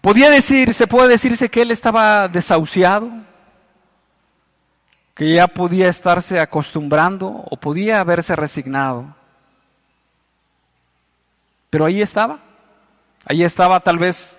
Podía 0.03 0.29
decirse, 0.29 0.87
puede 0.87 1.09
decirse 1.09 1.49
que 1.49 1.63
él 1.63 1.71
estaba 1.71 2.29
desahuciado, 2.29 3.11
que 5.17 5.33
ya 5.33 5.49
podía 5.49 5.89
estarse 5.89 6.39
acostumbrando 6.39 7.27
o 7.27 7.57
podía 7.57 8.01
haberse 8.01 8.37
resignado. 8.37 9.17
Pero 11.71 11.87
ahí 11.87 12.03
estaba, 12.03 12.41
ahí 13.25 13.43
estaba 13.43 13.81
tal 13.81 13.99
vez 13.99 14.39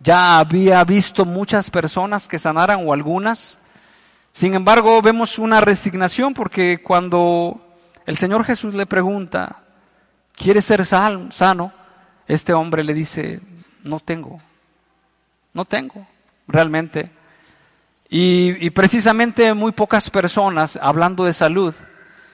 ya 0.00 0.38
había 0.38 0.84
visto 0.84 1.24
muchas 1.24 1.70
personas 1.70 2.28
que 2.28 2.38
sanaran 2.38 2.86
o 2.86 2.92
algunas. 2.92 3.58
Sin 4.34 4.52
embargo, 4.52 5.00
vemos 5.00 5.38
una 5.38 5.62
resignación 5.62 6.34
porque 6.34 6.82
cuando 6.82 7.60
el 8.04 8.18
Señor 8.18 8.44
Jesús 8.44 8.74
le 8.74 8.84
pregunta, 8.84 9.62
quiere 10.36 10.60
ser 10.60 10.84
sano, 10.84 11.72
este 12.26 12.52
hombre 12.52 12.84
le 12.84 12.92
dice, 12.92 13.40
no 13.82 13.98
tengo, 13.98 14.36
no 15.54 15.64
tengo, 15.64 16.06
realmente. 16.46 17.17
Y, 18.10 18.70
precisamente 18.70 19.52
muy 19.52 19.72
pocas 19.72 20.08
personas, 20.08 20.78
hablando 20.80 21.24
de 21.24 21.34
salud 21.34 21.74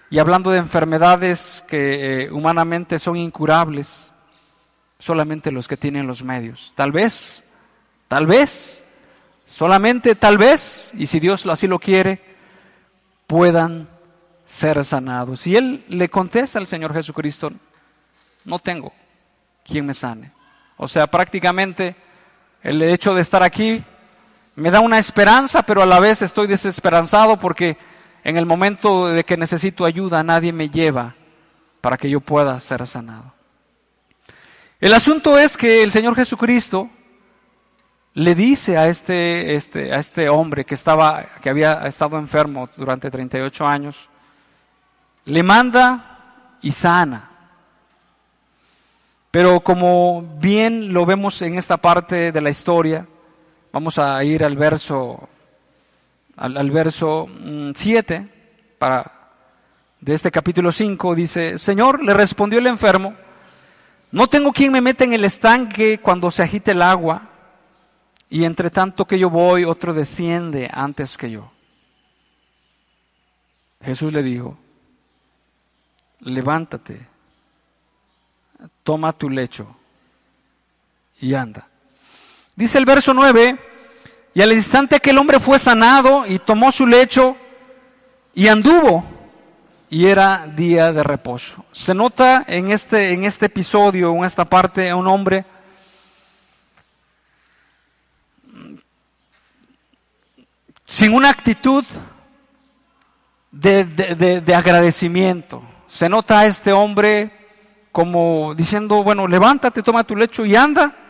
y 0.08 0.20
hablando 0.20 0.50
de 0.50 0.58
enfermedades 0.58 1.64
que 1.66 2.24
eh, 2.24 2.30
humanamente 2.30 3.00
son 3.00 3.16
incurables, 3.16 4.12
solamente 5.00 5.50
los 5.50 5.66
que 5.66 5.76
tienen 5.76 6.06
los 6.06 6.22
medios. 6.22 6.72
Tal 6.76 6.92
vez, 6.92 7.42
tal 8.06 8.26
vez, 8.26 8.84
solamente 9.46 10.14
tal 10.14 10.38
vez, 10.38 10.92
y 10.94 11.06
si 11.06 11.18
Dios 11.18 11.44
así 11.46 11.66
lo 11.66 11.80
quiere, 11.80 12.20
puedan 13.26 13.88
ser 14.44 14.84
sanados. 14.84 15.44
Y 15.48 15.56
él 15.56 15.84
le 15.88 16.08
contesta 16.08 16.60
al 16.60 16.68
Señor 16.68 16.94
Jesucristo, 16.94 17.50
no 18.44 18.60
tengo 18.60 18.92
quien 19.64 19.86
me 19.86 19.94
sane. 19.94 20.30
O 20.76 20.86
sea, 20.86 21.08
prácticamente 21.08 21.96
el 22.62 22.80
hecho 22.82 23.12
de 23.12 23.22
estar 23.22 23.42
aquí 23.42 23.82
me 24.56 24.70
da 24.70 24.80
una 24.80 24.98
esperanza, 24.98 25.62
pero 25.62 25.82
a 25.82 25.86
la 25.86 26.00
vez 26.00 26.22
estoy 26.22 26.46
desesperanzado 26.46 27.38
porque 27.38 27.76
en 28.22 28.36
el 28.36 28.46
momento 28.46 29.08
de 29.08 29.24
que 29.24 29.36
necesito 29.36 29.84
ayuda 29.84 30.22
nadie 30.22 30.52
me 30.52 30.70
lleva 30.70 31.14
para 31.80 31.96
que 31.96 32.08
yo 32.08 32.20
pueda 32.20 32.58
ser 32.60 32.86
sanado. 32.86 33.34
El 34.80 34.94
asunto 34.94 35.38
es 35.38 35.56
que 35.56 35.82
el 35.82 35.90
Señor 35.90 36.14
Jesucristo 36.14 36.90
le 38.14 38.34
dice 38.34 38.78
a 38.78 38.88
este, 38.88 39.56
este, 39.56 39.92
a 39.92 39.98
este 39.98 40.28
hombre 40.28 40.64
que, 40.64 40.74
estaba, 40.74 41.24
que 41.42 41.50
había 41.50 41.86
estado 41.86 42.16
enfermo 42.16 42.68
durante 42.76 43.10
38 43.10 43.66
años, 43.66 44.08
le 45.24 45.42
manda 45.42 46.56
y 46.62 46.70
sana. 46.70 47.30
Pero 49.30 49.60
como 49.60 50.22
bien 50.38 50.92
lo 50.92 51.04
vemos 51.04 51.42
en 51.42 51.58
esta 51.58 51.76
parte 51.76 52.30
de 52.30 52.40
la 52.40 52.50
historia, 52.50 53.06
vamos 53.74 53.98
a 53.98 54.22
ir 54.22 54.44
al 54.44 54.56
verso, 54.56 55.28
al, 56.36 56.70
verso 56.70 57.26
7 57.74 58.20
mm, 58.20 58.28
para, 58.78 59.32
de 59.98 60.14
este 60.14 60.30
capítulo 60.30 60.70
5, 60.70 61.12
dice, 61.16 61.58
Señor, 61.58 62.00
le 62.04 62.14
respondió 62.14 62.60
el 62.60 62.68
enfermo, 62.68 63.16
no 64.12 64.28
tengo 64.28 64.52
quien 64.52 64.70
me 64.70 64.80
meta 64.80 65.02
en 65.02 65.12
el 65.12 65.24
estanque 65.24 65.98
cuando 65.98 66.30
se 66.30 66.44
agite 66.44 66.70
el 66.70 66.82
agua, 66.82 67.30
y 68.30 68.44
entre 68.44 68.70
tanto 68.70 69.06
que 69.06 69.18
yo 69.18 69.28
voy, 69.28 69.64
otro 69.64 69.92
desciende 69.92 70.70
antes 70.72 71.18
que 71.18 71.32
yo. 71.32 71.50
Jesús 73.82 74.12
le 74.12 74.22
dijo, 74.22 74.56
levántate 76.20 77.08
toma 78.84 79.12
tu 79.12 79.28
lecho 79.28 79.66
y 81.20 81.34
anda. 81.34 81.73
Dice 82.56 82.78
el 82.78 82.84
verso 82.84 83.12
9, 83.12 83.58
y 84.32 84.42
al 84.42 84.52
instante 84.52 85.00
que 85.00 85.10
el 85.10 85.18
hombre 85.18 85.40
fue 85.40 85.58
sanado 85.58 86.24
y 86.26 86.38
tomó 86.38 86.70
su 86.70 86.86
lecho 86.86 87.36
y 88.32 88.46
anduvo, 88.46 89.04
y 89.90 90.06
era 90.06 90.46
día 90.46 90.92
de 90.92 91.02
reposo. 91.02 91.64
Se 91.72 91.94
nota 91.94 92.44
en 92.46 92.70
este, 92.70 93.12
en 93.12 93.24
este 93.24 93.46
episodio, 93.46 94.14
en 94.14 94.24
esta 94.24 94.44
parte, 94.44 94.88
a 94.88 94.96
un 94.96 95.08
hombre 95.08 95.44
sin 100.86 101.12
una 101.12 101.30
actitud 101.30 101.84
de, 103.50 103.84
de, 103.84 104.40
de 104.40 104.54
agradecimiento. 104.54 105.62
Se 105.88 106.08
nota 106.08 106.40
a 106.40 106.46
este 106.46 106.72
hombre 106.72 107.32
como 107.90 108.54
diciendo, 108.54 109.02
bueno, 109.02 109.26
levántate, 109.26 109.82
toma 109.82 110.04
tu 110.04 110.14
lecho 110.16 110.44
y 110.44 110.54
anda. 110.54 111.03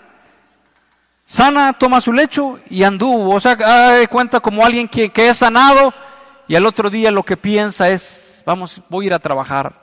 Sana, 1.27 1.73
toma 1.73 2.01
su 2.01 2.13
lecho 2.13 2.59
y 2.69 2.83
anduvo. 2.83 3.35
O 3.35 3.41
sea, 3.41 3.57
de 3.93 4.09
cuenta 4.09 4.41
como 4.41 4.65
alguien 4.65 4.89
que, 4.89 5.11
que 5.11 5.29
es 5.29 5.39
sanado 5.39 5.93
y 6.47 6.55
al 6.55 6.67
otro 6.67 6.91
día 6.91 7.11
lo 7.11 7.23
que 7.23 7.37
piensa 7.37 7.89
es, 7.89 8.43
vamos, 8.45 8.83
voy 8.89 9.07
a 9.07 9.09
ir 9.09 9.15
a 9.15 9.19
trabajar. 9.19 9.83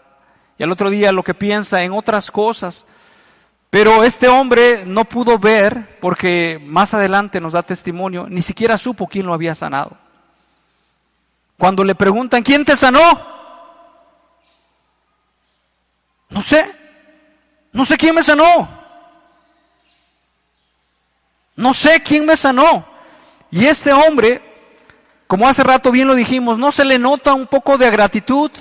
Y 0.57 0.63
al 0.63 0.71
otro 0.71 0.89
día 0.89 1.11
lo 1.11 1.23
que 1.23 1.33
piensa 1.33 1.81
en 1.81 1.91
otras 1.91 2.29
cosas. 2.29 2.85
Pero 3.71 4.03
este 4.03 4.27
hombre 4.27 4.85
no 4.85 5.05
pudo 5.05 5.39
ver, 5.39 5.97
porque 6.01 6.61
más 6.65 6.93
adelante 6.93 7.39
nos 7.39 7.53
da 7.53 7.63
testimonio, 7.63 8.27
ni 8.29 8.41
siquiera 8.41 8.77
supo 8.77 9.07
quién 9.07 9.25
lo 9.25 9.33
había 9.33 9.55
sanado. 9.55 9.97
Cuando 11.57 11.83
le 11.83 11.95
preguntan, 11.95 12.43
¿quién 12.43 12.65
te 12.65 12.75
sanó? 12.75 12.99
No 16.29 16.41
sé, 16.41 16.69
no 17.71 17.85
sé 17.85 17.97
quién 17.97 18.13
me 18.13 18.23
sanó. 18.23 18.80
No 21.55 21.73
sé 21.73 22.01
quién 22.01 22.25
me 22.25 22.37
sanó. 22.37 22.85
Y 23.51 23.65
este 23.65 23.91
hombre, 23.91 24.41
como 25.27 25.47
hace 25.47 25.63
rato 25.63 25.91
bien 25.91 26.07
lo 26.07 26.15
dijimos, 26.15 26.57
no 26.57 26.71
se 26.71 26.85
le 26.85 26.97
nota 26.97 27.33
un 27.33 27.47
poco 27.47 27.77
de 27.77 27.89
gratitud, 27.89 28.51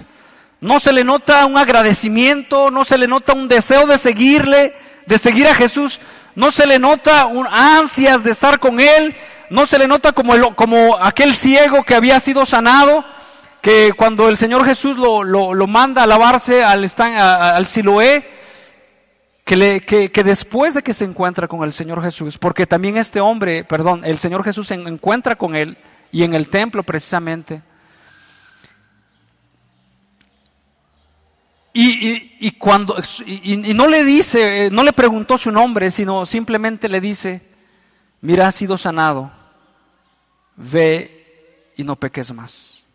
no 0.60 0.80
se 0.80 0.92
le 0.92 1.04
nota 1.04 1.46
un 1.46 1.56
agradecimiento, 1.56 2.70
no 2.70 2.84
se 2.84 2.98
le 2.98 3.06
nota 3.06 3.32
un 3.32 3.48
deseo 3.48 3.86
de 3.86 3.98
seguirle, 3.98 4.74
de 5.06 5.18
seguir 5.18 5.46
a 5.46 5.54
Jesús, 5.54 6.00
no 6.34 6.50
se 6.50 6.66
le 6.66 6.78
nota 6.78 7.26
un 7.26 7.46
ansias 7.46 8.22
de 8.24 8.32
estar 8.32 8.58
con 8.58 8.80
Él, 8.80 9.16
no 9.48 9.66
se 9.66 9.78
le 9.78 9.88
nota 9.88 10.12
como, 10.12 10.54
como 10.54 10.96
aquel 11.00 11.34
ciego 11.34 11.84
que 11.84 11.94
había 11.94 12.20
sido 12.20 12.44
sanado, 12.46 13.04
que 13.62 13.92
cuando 13.96 14.28
el 14.28 14.36
Señor 14.36 14.64
Jesús 14.64 14.96
lo, 14.96 15.22
lo, 15.22 15.54
lo 15.54 15.66
manda 15.66 16.02
a 16.02 16.06
lavarse 16.06 16.64
al, 16.64 16.90
al 16.98 17.66
Siloé, 17.66 18.39
que, 19.50 20.22
después 20.24 20.74
de 20.74 20.82
que 20.82 20.94
se 20.94 21.04
encuentra 21.04 21.48
con 21.48 21.64
el 21.64 21.72
Señor 21.72 22.00
Jesús, 22.02 22.38
porque 22.38 22.66
también 22.66 22.96
este 22.96 23.20
hombre, 23.20 23.64
perdón, 23.64 24.02
el 24.04 24.18
Señor 24.18 24.44
Jesús 24.44 24.68
se 24.68 24.74
encuentra 24.74 25.36
con 25.36 25.56
él 25.56 25.76
y 26.12 26.22
en 26.22 26.34
el 26.34 26.48
templo 26.48 26.82
precisamente, 26.82 27.62
Y, 31.72 32.36
y, 32.40 32.50
cuando, 32.52 32.96
y, 33.24 33.56
no 33.74 33.86
le 33.86 34.02
dice, 34.02 34.66
eh, 34.66 34.70
no 34.72 34.82
le 34.82 34.92
preguntó 34.92 35.38
su 35.38 35.52
nombre, 35.52 35.92
sino 35.92 36.26
simplemente 36.26 36.88
le 36.88 37.00
dice, 37.00 37.42
mira, 38.20 38.48
has 38.48 38.56
sido 38.56 38.76
sanado, 38.76 39.30
ve 40.56 41.72
y 41.76 41.84
no 41.84 41.94
peques 41.94 42.34
más. 42.34 42.86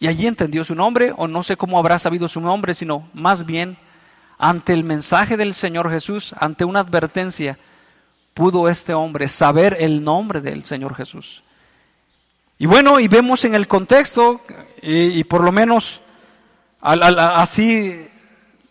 Y 0.00 0.06
allí 0.06 0.26
entendió 0.26 0.64
su 0.64 0.74
nombre, 0.74 1.12
o 1.14 1.28
no 1.28 1.42
sé 1.42 1.58
cómo 1.58 1.78
habrá 1.78 1.98
sabido 1.98 2.26
su 2.26 2.40
nombre, 2.40 2.74
sino 2.74 3.10
más 3.12 3.44
bien 3.44 3.76
ante 4.38 4.72
el 4.72 4.84
mensaje 4.84 5.36
del 5.36 5.52
Señor 5.54 5.90
Jesús, 5.90 6.34
ante 6.38 6.64
una 6.64 6.80
advertencia, 6.80 7.58
pudo 8.34 8.68
este 8.68 8.94
hombre 8.94 9.28
saber 9.28 9.76
el 9.80 10.02
nombre 10.02 10.40
del 10.40 10.64
Señor 10.64 10.94
Jesús. 10.94 11.42
Y 12.56 12.66
bueno, 12.66 13.00
y 13.00 13.08
vemos 13.08 13.44
en 13.44 13.54
el 13.54 13.66
contexto, 13.66 14.40
y 14.82 15.22
por 15.24 15.42
lo 15.42 15.52
menos 15.52 16.00
así 16.80 18.06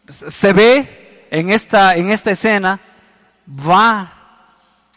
se 0.07 0.53
ve 0.53 1.27
en 1.31 1.49
esta, 1.49 1.95
en 1.95 2.09
esta 2.09 2.31
escena, 2.31 2.79
va, 3.47 4.16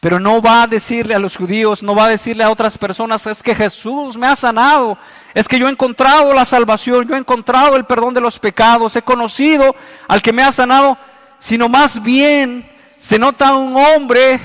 pero 0.00 0.18
no 0.18 0.40
va 0.40 0.62
a 0.62 0.66
decirle 0.66 1.14
a 1.14 1.18
los 1.18 1.36
judíos, 1.36 1.82
no 1.82 1.94
va 1.94 2.06
a 2.06 2.10
decirle 2.10 2.42
a 2.42 2.50
otras 2.50 2.78
personas, 2.78 3.26
es 3.26 3.42
que 3.42 3.54
Jesús 3.54 4.16
me 4.16 4.26
ha 4.26 4.34
sanado, 4.34 4.96
es 5.34 5.46
que 5.46 5.58
yo 5.58 5.68
he 5.68 5.70
encontrado 5.70 6.32
la 6.32 6.46
salvación, 6.46 7.06
yo 7.06 7.14
he 7.14 7.18
encontrado 7.18 7.76
el 7.76 7.84
perdón 7.84 8.14
de 8.14 8.22
los 8.22 8.38
pecados, 8.38 8.96
he 8.96 9.02
conocido 9.02 9.76
al 10.08 10.22
que 10.22 10.32
me 10.32 10.42
ha 10.42 10.52
sanado, 10.52 10.96
sino 11.38 11.68
más 11.68 12.02
bien 12.02 12.68
se 12.98 13.18
nota 13.18 13.54
un 13.54 13.76
hombre 13.76 14.40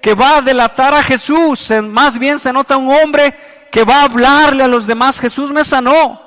que 0.00 0.14
va 0.14 0.38
a 0.38 0.42
delatar 0.42 0.94
a 0.94 1.02
Jesús, 1.02 1.70
más 1.82 2.18
bien 2.18 2.38
se 2.38 2.52
nota 2.52 2.78
un 2.78 2.90
hombre 2.90 3.34
que 3.70 3.84
va 3.84 4.00
a 4.00 4.04
hablarle 4.04 4.64
a 4.64 4.68
los 4.68 4.86
demás, 4.86 5.20
Jesús 5.20 5.52
me 5.52 5.64
sanó 5.64 6.22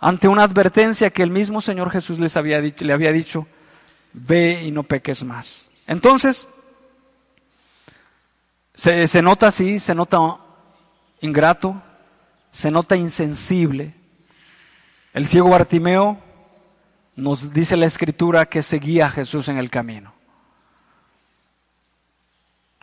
ante 0.00 0.28
una 0.28 0.42
advertencia 0.42 1.10
que 1.10 1.22
el 1.22 1.30
mismo 1.30 1.60
Señor 1.60 1.90
Jesús 1.90 2.18
les 2.18 2.36
había 2.36 2.60
dicho, 2.60 2.84
le 2.84 2.92
había 2.92 3.12
dicho, 3.12 3.46
ve 4.12 4.62
y 4.64 4.70
no 4.70 4.82
peques 4.82 5.22
más. 5.24 5.70
Entonces, 5.86 6.48
se, 8.80 9.06
se 9.08 9.20
nota 9.20 9.48
así, 9.48 9.78
se 9.78 9.94
nota 9.94 10.38
ingrato, 11.20 11.82
se 12.50 12.70
nota 12.70 12.96
insensible. 12.96 13.94
El 15.12 15.26
ciego 15.26 15.50
Bartimeo 15.50 16.18
nos 17.14 17.52
dice 17.52 17.76
la 17.76 17.84
escritura 17.84 18.46
que 18.46 18.62
seguía 18.62 19.04
a 19.04 19.10
Jesús 19.10 19.48
en 19.48 19.58
el 19.58 19.68
camino. 19.68 20.14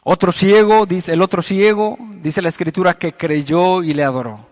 Otro 0.04 0.32
ciego, 0.32 0.86
dice 0.86 1.14
el 1.14 1.22
otro 1.24 1.42
ciego, 1.42 1.98
dice 2.22 2.44
la 2.44 2.50
escritura 2.50 2.94
que 2.94 3.14
creyó 3.14 3.82
y 3.82 3.96
le 3.96 4.04
adoró. 4.04 4.48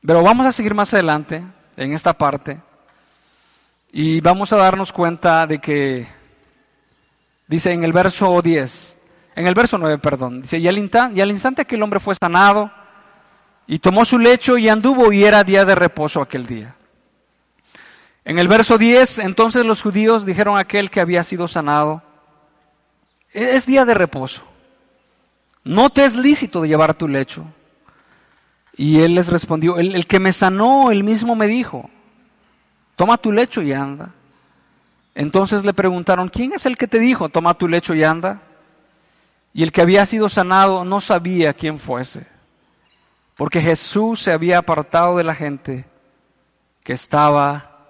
Pero 0.00 0.22
vamos 0.22 0.46
a 0.46 0.52
seguir 0.52 0.76
más 0.76 0.94
adelante 0.94 1.44
en 1.76 1.92
esta 1.92 2.16
parte 2.16 2.69
y 3.92 4.20
vamos 4.20 4.52
a 4.52 4.56
darnos 4.56 4.92
cuenta 4.92 5.46
de 5.46 5.58
que, 5.58 6.06
dice 7.48 7.72
en 7.72 7.84
el 7.84 7.92
verso 7.92 8.40
10, 8.40 8.96
en 9.36 9.46
el 9.46 9.54
verso 9.54 9.78
9, 9.78 9.98
perdón, 9.98 10.42
dice, 10.42 10.58
y 10.58 10.68
al, 10.68 10.78
instante, 10.78 11.62
y 11.62 11.64
que 11.64 11.76
el 11.76 11.82
hombre 11.82 12.00
fue 12.00 12.14
sanado 12.14 12.70
y 13.66 13.78
tomó 13.78 14.04
su 14.04 14.18
lecho 14.18 14.58
y 14.58 14.68
anduvo 14.68 15.12
y 15.12 15.24
era 15.24 15.44
día 15.44 15.64
de 15.64 15.74
reposo 15.74 16.20
aquel 16.20 16.46
día. 16.46 16.76
En 18.24 18.38
el 18.38 18.48
verso 18.48 18.78
10, 18.78 19.20
entonces 19.20 19.64
los 19.64 19.82
judíos 19.82 20.26
dijeron 20.26 20.56
a 20.56 20.60
aquel 20.60 20.90
que 20.90 21.00
había 21.00 21.24
sido 21.24 21.48
sanado, 21.48 22.02
es 23.32 23.66
día 23.66 23.84
de 23.84 23.94
reposo, 23.94 24.42
no 25.64 25.90
te 25.90 26.04
es 26.04 26.14
lícito 26.14 26.60
de 26.62 26.68
llevar 26.68 26.94
tu 26.94 27.08
lecho. 27.08 27.44
Y 28.76 29.00
él 29.00 29.14
les 29.14 29.28
respondió, 29.28 29.78
el, 29.78 30.06
que 30.06 30.20
me 30.20 30.32
sanó, 30.32 30.90
él 30.90 31.04
mismo 31.04 31.34
me 31.34 31.46
dijo, 31.46 31.90
toma 33.00 33.16
tu 33.16 33.32
lecho 33.32 33.62
y 33.62 33.72
anda. 33.72 34.10
Entonces 35.14 35.64
le 35.64 35.72
preguntaron, 35.72 36.28
¿quién 36.28 36.52
es 36.52 36.66
el 36.66 36.76
que 36.76 36.86
te 36.86 36.98
dijo, 36.98 37.30
toma 37.30 37.54
tu 37.54 37.66
lecho 37.66 37.94
y 37.94 38.04
anda? 38.04 38.42
Y 39.54 39.62
el 39.62 39.72
que 39.72 39.80
había 39.80 40.04
sido 40.04 40.28
sanado 40.28 40.84
no 40.84 41.00
sabía 41.00 41.54
quién 41.54 41.78
fuese, 41.78 42.26
porque 43.38 43.62
Jesús 43.62 44.20
se 44.20 44.34
había 44.34 44.58
apartado 44.58 45.16
de 45.16 45.24
la 45.24 45.34
gente 45.34 45.86
que 46.84 46.92
estaba 46.92 47.86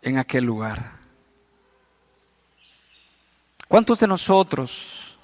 en 0.00 0.16
aquel 0.16 0.44
lugar. 0.44 0.92
¿Cuántos 3.66 3.98
de 3.98 4.06
nosotros 4.06 5.18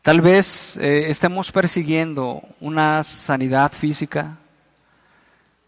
Tal 0.00 0.22
vez 0.22 0.76
eh, 0.76 1.10
estemos 1.10 1.52
persiguiendo 1.52 2.40
una 2.60 3.02
sanidad 3.02 3.72
física. 3.72 4.38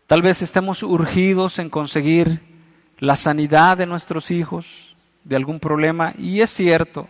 Tal 0.08 0.22
vez 0.22 0.42
estemos 0.42 0.82
urgidos 0.82 1.60
en 1.60 1.70
conseguir 1.70 2.40
la 2.98 3.14
sanidad 3.14 3.76
de 3.76 3.86
nuestros 3.86 4.32
hijos 4.32 4.96
de 5.22 5.36
algún 5.36 5.60
problema. 5.60 6.14
Y 6.18 6.40
es 6.40 6.50
cierto, 6.50 7.06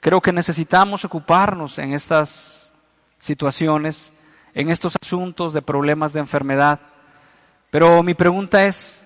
creo 0.00 0.20
que 0.20 0.32
necesitamos 0.32 1.04
ocuparnos 1.04 1.78
en 1.78 1.92
estas 1.92 2.72
situaciones, 3.18 4.10
en 4.54 4.70
estos 4.70 4.96
asuntos 5.00 5.52
de 5.52 5.62
problemas 5.62 6.12
de 6.12 6.20
enfermedad. 6.20 6.80
Pero 7.70 8.02
mi 8.02 8.14
pregunta 8.14 8.64
es, 8.64 9.04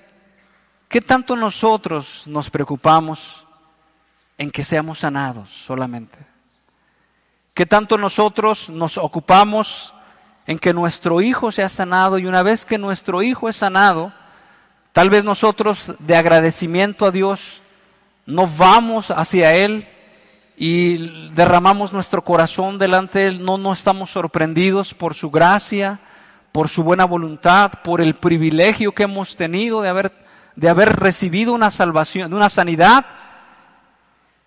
¿qué 0.88 1.00
tanto 1.00 1.36
nosotros 1.36 2.22
nos 2.26 2.48
preocupamos 2.48 3.44
en 4.38 4.50
que 4.50 4.64
seamos 4.64 5.00
sanados 5.00 5.50
solamente? 5.50 6.28
que 7.58 7.66
tanto 7.66 7.98
nosotros 7.98 8.70
nos 8.70 8.98
ocupamos 8.98 9.92
en 10.48 10.58
que 10.58 10.72
nuestro 10.72 11.20
hijo 11.20 11.52
sea 11.52 11.68
sanado 11.68 12.18
y 12.18 12.26
una 12.26 12.42
vez 12.42 12.64
que 12.64 12.78
nuestro 12.78 13.22
hijo 13.22 13.48
es 13.50 13.56
sanado, 13.56 14.12
tal 14.92 15.10
vez 15.10 15.22
nosotros 15.22 15.92
de 16.00 16.16
agradecimiento 16.16 17.04
a 17.04 17.10
Dios 17.10 17.62
no 18.26 18.48
vamos 18.48 19.10
hacia 19.10 19.54
Él 19.54 19.86
y 20.56 21.28
derramamos 21.30 21.92
nuestro 21.92 22.24
corazón 22.24 22.78
delante 22.78 23.20
de 23.20 23.26
Él, 23.26 23.44
no, 23.44 23.58
no 23.58 23.72
estamos 23.72 24.10
sorprendidos 24.10 24.94
por 24.94 25.14
su 25.14 25.30
gracia, 25.30 26.00
por 26.50 26.68
su 26.68 26.82
buena 26.82 27.04
voluntad, 27.04 27.70
por 27.84 28.00
el 28.00 28.14
privilegio 28.14 28.92
que 28.92 29.04
hemos 29.04 29.36
tenido 29.36 29.82
de 29.82 29.90
haber, 29.90 30.12
de 30.56 30.68
haber 30.68 30.96
recibido 30.96 31.52
una 31.52 31.70
salvación, 31.70 32.32
una 32.34 32.48
sanidad. 32.48 33.04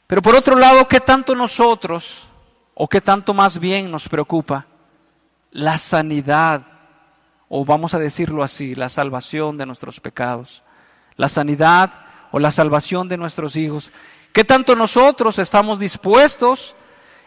Pero 0.08 0.22
por 0.22 0.36
otro 0.36 0.58
lado, 0.58 0.88
¿qué 0.88 1.00
tanto 1.00 1.36
nosotros 1.36 2.28
¿O 2.74 2.88
qué 2.88 3.00
tanto 3.00 3.34
más 3.34 3.60
bien 3.60 3.92
nos 3.92 4.10
preocupa? 4.10 4.66
La 5.52 5.78
sanidad, 5.78 6.64
o 7.50 7.66
vamos 7.66 7.94
a 7.94 8.00
decirlo 8.00 8.44
así, 8.44 8.76
la 8.76 8.90
salvación 8.90 9.58
de 9.58 9.66
nuestros 9.66 10.00
pecados. 10.00 10.64
La 11.16 11.30
sanidad 11.30 11.92
o 12.32 12.40
la 12.40 12.52
salvación 12.52 13.08
de 13.08 13.18
nuestros 13.18 13.56
hijos. 13.56 13.92
¿Qué 14.34 14.44
tanto 14.44 14.76
nosotros 14.76 15.38
estamos 15.40 15.78
dispuestos? 15.78 16.76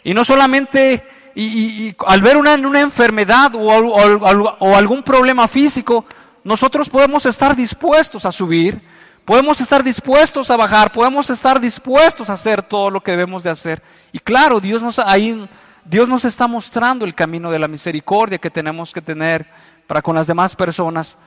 Y 0.03 0.15
no 0.15 0.25
solamente 0.25 1.07
y, 1.35 1.95
al 2.07 2.23
ver 2.23 2.37
una, 2.37 2.55
una 2.55 2.81
enfermedad 2.81 3.55
o, 3.55 3.61
o 3.61 4.77
algún 4.77 5.03
problema 5.03 5.47
físico, 5.49 6.07
nosotros 6.45 6.89
podemos 6.89 7.27
estar 7.27 7.55
dispuestos 7.55 8.25
a 8.25 8.33
subir, 8.33 8.81
Podemos 9.25 9.59
estar 9.63 9.83
dispuestos 9.83 10.51
a 10.51 10.57
bajar, 10.57 10.93
podemos 10.93 11.31
estar 11.31 11.59
dispuestos 11.59 12.29
a 12.29 12.35
hacer 12.35 12.63
todo 12.63 12.91
lo 12.91 13.03
que 13.03 13.13
debemos 13.13 13.43
de 13.43 13.49
hacer. 13.49 13.83
Y 14.13 14.19
claro, 14.19 14.61
Dios 14.61 14.83
nos, 14.83 14.99
ahí, 14.99 15.49
Dios 15.85 16.09
nos 16.09 16.25
está 16.25 16.47
mostrando 16.47 17.05
el 17.05 17.15
camino 17.15 17.51
de 17.51 17.59
la 17.59 17.69
misericordia 17.69 18.39
que 18.39 18.51
tenemos 18.51 18.93
que 18.93 19.03
tener 19.03 19.47
para 19.87 20.03
con 20.03 20.15
las 20.15 20.27
demás 20.27 20.57
personas. 20.57 21.19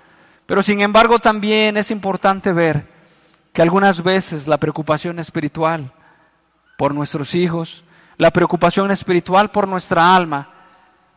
Pero 0.46 0.64
sin 0.64 0.82
embargo 0.82 1.20
también 1.20 1.78
es 1.78 1.92
importante 1.92 2.54
ver 2.54 2.86
que 3.54 3.62
algunas 3.62 4.04
veces 4.04 4.48
la 4.48 4.58
preocupación 4.58 5.20
espiritual 5.20 5.92
por 6.78 6.94
nuestros 6.94 7.36
hijos, 7.36 7.84
la 8.18 8.32
preocupación 8.32 8.92
espiritual 8.92 9.52
por 9.52 9.68
nuestra 9.68 10.16
alma, 10.16 10.54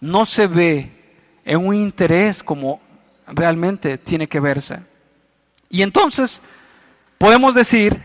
no 0.00 0.24
se 0.26 0.46
ve 0.46 1.00
en 1.44 1.66
un 1.66 1.74
interés 1.74 2.42
como 2.42 2.80
realmente 3.26 3.98
tiene 3.98 4.28
que 4.28 4.40
verse. 4.40 4.80
Y 5.68 5.82
entonces 5.82 6.42
podemos 7.18 7.54
decir 7.54 8.02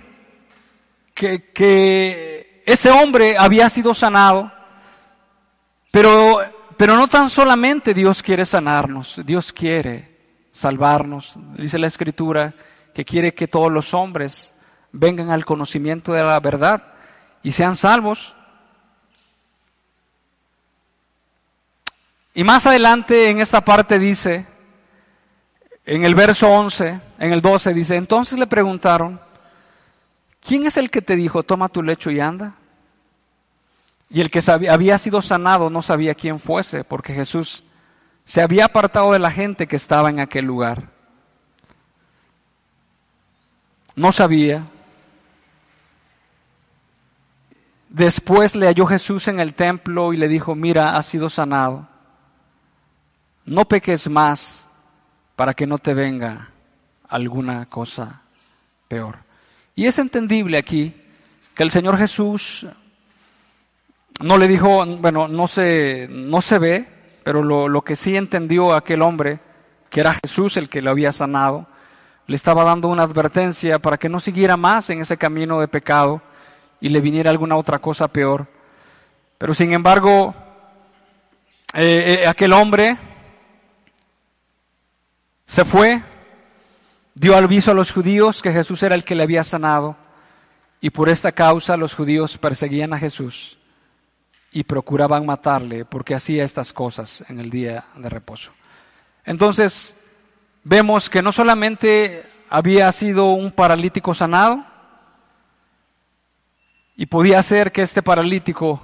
que, 1.13 2.63
ese 2.65 2.89
hombre 2.89 3.35
había 3.37 3.69
sido 3.69 3.93
sanado, 3.93 4.51
pero, 5.95 6.41
pero 6.75 6.97
no 6.97 7.07
tan 7.07 7.29
solamente 7.29 7.93
Dios 7.93 8.21
quiere 8.21 8.43
sanarnos, 8.43 9.21
Dios 9.25 9.53
quiere 9.53 10.17
salvarnos. 10.51 11.39
Dice 11.57 11.79
la 11.79 11.87
Escritura 11.87 12.53
que 12.93 13.05
quiere 13.05 13.33
que 13.33 13.47
todos 13.47 13.71
los 13.71 13.93
hombres 13.93 14.53
vengan 14.91 15.31
al 15.31 15.45
conocimiento 15.45 16.11
de 16.11 16.21
la 16.21 16.37
verdad 16.41 16.83
y 17.43 17.51
sean 17.53 17.77
salvos. 17.77 18.35
Y 22.33 22.43
más 22.43 22.65
adelante 22.65 23.29
en 23.29 23.39
esta 23.39 23.63
parte 23.63 23.97
dice, 23.97 24.45
en 25.85 26.03
el 26.03 26.13
verso 26.13 26.49
11, 26.49 26.99
en 27.19 27.31
el 27.31 27.41
12 27.41 27.73
dice, 27.73 27.95
entonces 27.95 28.37
le 28.37 28.47
preguntaron, 28.47 29.21
¿quién 30.41 30.65
es 30.65 30.75
el 30.75 30.91
que 30.91 31.01
te 31.01 31.15
dijo, 31.15 31.43
toma 31.43 31.69
tu 31.69 31.81
lecho 31.81 32.11
y 32.11 32.19
anda? 32.19 32.55
Y 34.09 34.21
el 34.21 34.29
que 34.29 34.41
había 34.69 34.97
sido 34.97 35.21
sanado 35.21 35.69
no 35.69 35.81
sabía 35.81 36.15
quién 36.15 36.39
fuese, 36.39 36.83
porque 36.83 37.13
Jesús 37.13 37.63
se 38.23 38.41
había 38.41 38.65
apartado 38.65 39.11
de 39.13 39.19
la 39.19 39.31
gente 39.31 39.67
que 39.67 39.75
estaba 39.75 40.09
en 40.09 40.19
aquel 40.19 40.45
lugar. 40.45 40.89
No 43.95 44.11
sabía. 44.11 44.65
Después 47.89 48.55
le 48.55 48.67
halló 48.67 48.85
Jesús 48.85 49.27
en 49.27 49.39
el 49.39 49.53
templo 49.53 50.11
y 50.11 50.17
le 50.17 50.27
dijo, 50.27 50.53
mira, 50.53 50.97
has 50.97 51.05
sido 51.05 51.29
sanado. 51.29 51.87
No 53.45 53.65
peques 53.65 54.09
más 54.09 54.67
para 55.35 55.53
que 55.53 55.67
no 55.67 55.77
te 55.77 55.93
venga 55.93 56.49
alguna 57.07 57.67
cosa 57.67 58.21
peor. 58.87 59.19
Y 59.75 59.85
es 59.85 59.99
entendible 59.99 60.57
aquí 60.57 60.93
que 61.53 61.63
el 61.63 61.71
Señor 61.71 61.97
Jesús 61.97 62.65
no 64.21 64.37
le 64.37 64.47
dijo, 64.47 64.85
bueno, 64.85 65.27
no 65.27 65.47
se, 65.47 66.07
no 66.09 66.41
se 66.41 66.59
ve, 66.59 66.85
pero 67.23 67.43
lo, 67.43 67.67
lo 67.67 67.81
que 67.81 67.95
sí 67.95 68.15
entendió 68.15 68.73
aquel 68.73 69.01
hombre, 69.01 69.39
que 69.89 69.99
era 69.99 70.17
Jesús 70.23 70.57
el 70.57 70.69
que 70.69 70.81
lo 70.81 70.91
había 70.91 71.11
sanado, 71.11 71.67
le 72.27 72.35
estaba 72.35 72.63
dando 72.63 72.87
una 72.87 73.03
advertencia 73.03 73.79
para 73.79 73.97
que 73.97 74.09
no 74.09 74.19
siguiera 74.19 74.57
más 74.57 74.89
en 74.89 75.01
ese 75.01 75.17
camino 75.17 75.59
de 75.59 75.67
pecado 75.67 76.21
y 76.79 76.89
le 76.89 77.01
viniera 77.01 77.29
alguna 77.29 77.55
otra 77.55 77.79
cosa 77.79 78.07
peor. 78.07 78.47
Pero 79.37 79.53
sin 79.53 79.73
embargo, 79.73 80.33
eh, 81.73 82.21
eh, 82.21 82.27
aquel 82.27 82.53
hombre 82.53 82.97
se 85.45 85.65
fue, 85.65 86.01
dio 87.13 87.35
aviso 87.35 87.71
a 87.71 87.75
los 87.75 87.91
judíos 87.91 88.41
que 88.41 88.53
Jesús 88.53 88.81
era 88.81 88.95
el 88.95 89.03
que 89.03 89.13
le 89.13 89.23
había 89.23 89.43
sanado 89.43 89.97
y 90.79 90.89
por 90.89 91.09
esta 91.09 91.31
causa 91.33 91.77
los 91.77 91.93
judíos 91.93 92.37
perseguían 92.37 92.93
a 92.93 92.99
Jesús 92.99 93.57
y 94.55 94.63
procuraban 94.63 95.25
matarle 95.25 95.83
porque 95.83 96.15
hacía 96.15 96.45
estas 96.45 96.71
cosas 96.71 97.25
en 97.27 97.41
el 97.41 97.49
día 97.49 97.87
de 97.97 98.07
reposo. 98.07 98.53
Entonces, 99.25 99.93
vemos 100.63 101.09
que 101.09 101.21
no 101.21 101.33
solamente 101.33 102.23
había 102.49 102.89
sido 102.93 103.25
un 103.25 103.51
paralítico 103.51 104.13
sanado, 104.13 104.65
y 106.95 107.07
podía 107.07 107.43
ser 107.43 107.73
que 107.73 107.81
este 107.81 108.01
paralítico 108.01 108.81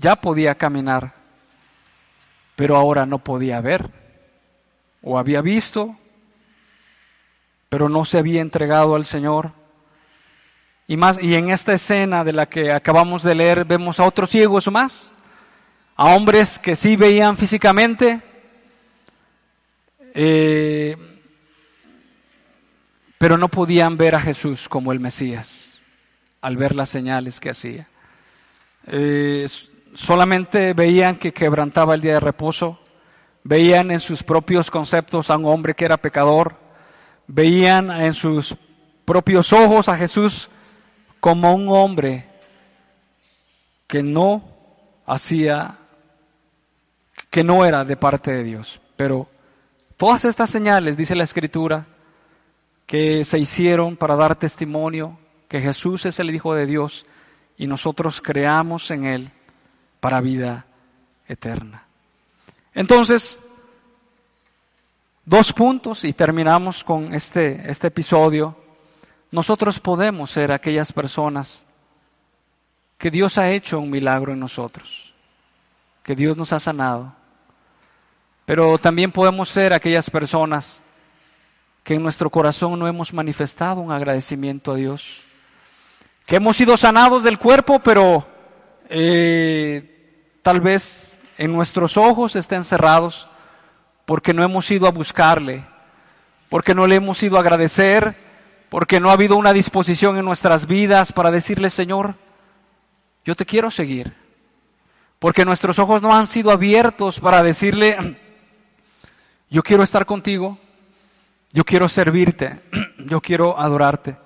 ya 0.00 0.16
podía 0.16 0.56
caminar, 0.56 1.14
pero 2.56 2.74
ahora 2.74 3.06
no 3.06 3.18
podía 3.20 3.60
ver, 3.60 3.88
o 5.00 5.16
había 5.16 5.42
visto, 5.42 5.96
pero 7.68 7.88
no 7.88 8.04
se 8.04 8.18
había 8.18 8.40
entregado 8.40 8.96
al 8.96 9.04
Señor. 9.04 9.52
Y 10.86 10.96
más, 10.98 11.22
y 11.22 11.34
en 11.34 11.48
esta 11.48 11.72
escena 11.72 12.24
de 12.24 12.34
la 12.34 12.46
que 12.46 12.70
acabamos 12.70 13.22
de 13.22 13.34
leer, 13.34 13.64
vemos 13.64 13.98
a 13.98 14.04
otros 14.04 14.28
ciegos 14.28 14.70
más, 14.70 15.14
a 15.96 16.14
hombres 16.14 16.58
que 16.58 16.76
sí 16.76 16.96
veían 16.96 17.38
físicamente, 17.38 18.20
eh, 20.12 20.96
pero 23.16 23.38
no 23.38 23.48
podían 23.48 23.96
ver 23.96 24.14
a 24.14 24.20
Jesús 24.20 24.68
como 24.68 24.92
el 24.92 25.00
Mesías, 25.00 25.80
al 26.42 26.58
ver 26.58 26.74
las 26.74 26.90
señales 26.90 27.40
que 27.40 27.50
hacía. 27.50 27.88
Eh, 28.86 29.46
solamente 29.94 30.74
veían 30.74 31.16
que 31.16 31.32
quebrantaba 31.32 31.94
el 31.94 32.02
día 32.02 32.14
de 32.14 32.20
reposo, 32.20 32.78
veían 33.42 33.90
en 33.90 34.00
sus 34.00 34.22
propios 34.22 34.70
conceptos 34.70 35.30
a 35.30 35.38
un 35.38 35.46
hombre 35.46 35.72
que 35.72 35.86
era 35.86 35.96
pecador, 35.96 36.56
veían 37.26 37.90
en 37.90 38.12
sus 38.12 38.54
propios 39.06 39.50
ojos 39.54 39.88
a 39.88 39.96
Jesús 39.96 40.50
como 41.24 41.54
un 41.54 41.70
hombre 41.70 42.26
que 43.86 44.02
no 44.02 44.44
hacía, 45.06 45.78
que 47.30 47.42
no 47.42 47.64
era 47.64 47.82
de 47.82 47.96
parte 47.96 48.30
de 48.30 48.44
Dios. 48.44 48.78
Pero 48.94 49.26
todas 49.96 50.26
estas 50.26 50.50
señales, 50.50 50.98
dice 50.98 51.14
la 51.14 51.24
Escritura, 51.24 51.86
que 52.84 53.24
se 53.24 53.38
hicieron 53.38 53.96
para 53.96 54.16
dar 54.16 54.36
testimonio 54.36 55.18
que 55.48 55.62
Jesús 55.62 56.04
es 56.04 56.20
el 56.20 56.28
Hijo 56.28 56.54
de 56.54 56.66
Dios 56.66 57.06
y 57.56 57.68
nosotros 57.68 58.20
creamos 58.20 58.90
en 58.90 59.06
Él 59.06 59.30
para 60.00 60.20
vida 60.20 60.66
eterna. 61.26 61.86
Entonces, 62.74 63.38
dos 65.24 65.54
puntos 65.54 66.04
y 66.04 66.12
terminamos 66.12 66.84
con 66.84 67.14
este, 67.14 67.62
este 67.70 67.86
episodio 67.86 68.62
nosotros 69.34 69.80
podemos 69.80 70.30
ser 70.30 70.52
aquellas 70.52 70.92
personas 70.92 71.64
que 72.98 73.10
Dios 73.10 73.36
ha 73.36 73.50
hecho 73.50 73.80
un 73.80 73.90
milagro 73.90 74.32
en 74.32 74.38
nosotros, 74.38 75.12
que 76.04 76.14
Dios 76.14 76.36
nos 76.36 76.52
ha 76.52 76.60
sanado. 76.60 77.12
Pero 78.46 78.78
también 78.78 79.10
podemos 79.10 79.48
ser 79.48 79.72
aquellas 79.72 80.08
personas 80.08 80.80
que 81.82 81.94
en 81.94 82.02
nuestro 82.04 82.30
corazón 82.30 82.78
no 82.78 82.86
hemos 82.86 83.12
manifestado 83.12 83.80
un 83.80 83.90
agradecimiento 83.90 84.70
a 84.70 84.76
Dios, 84.76 85.22
que 86.26 86.36
hemos 86.36 86.56
sido 86.56 86.76
sanados 86.76 87.24
del 87.24 87.40
cuerpo, 87.40 87.80
pero 87.80 88.24
eh, 88.88 90.38
tal 90.42 90.60
vez 90.60 91.18
en 91.38 91.52
nuestros 91.52 91.96
ojos 91.96 92.36
estén 92.36 92.62
cerrados 92.62 93.26
porque 94.04 94.32
no 94.32 94.44
hemos 94.44 94.70
ido 94.70 94.86
a 94.86 94.92
buscarle, 94.92 95.64
porque 96.48 96.72
no 96.72 96.86
le 96.86 96.94
hemos 96.94 97.20
ido 97.24 97.36
a 97.36 97.40
agradecer, 97.40 98.23
porque 98.74 98.98
no 98.98 99.10
ha 99.10 99.12
habido 99.12 99.36
una 99.36 99.52
disposición 99.52 100.18
en 100.18 100.24
nuestras 100.24 100.66
vidas 100.66 101.12
para 101.12 101.30
decirle, 101.30 101.70
Señor, 101.70 102.16
yo 103.24 103.36
te 103.36 103.46
quiero 103.46 103.70
seguir. 103.70 104.16
Porque 105.20 105.44
nuestros 105.44 105.78
ojos 105.78 106.02
no 106.02 106.12
han 106.12 106.26
sido 106.26 106.50
abiertos 106.50 107.20
para 107.20 107.44
decirle, 107.44 108.18
yo 109.48 109.62
quiero 109.62 109.84
estar 109.84 110.04
contigo, 110.06 110.58
yo 111.52 111.62
quiero 111.64 111.88
servirte, 111.88 112.62
yo 112.98 113.20
quiero 113.20 113.56
adorarte. 113.56 114.16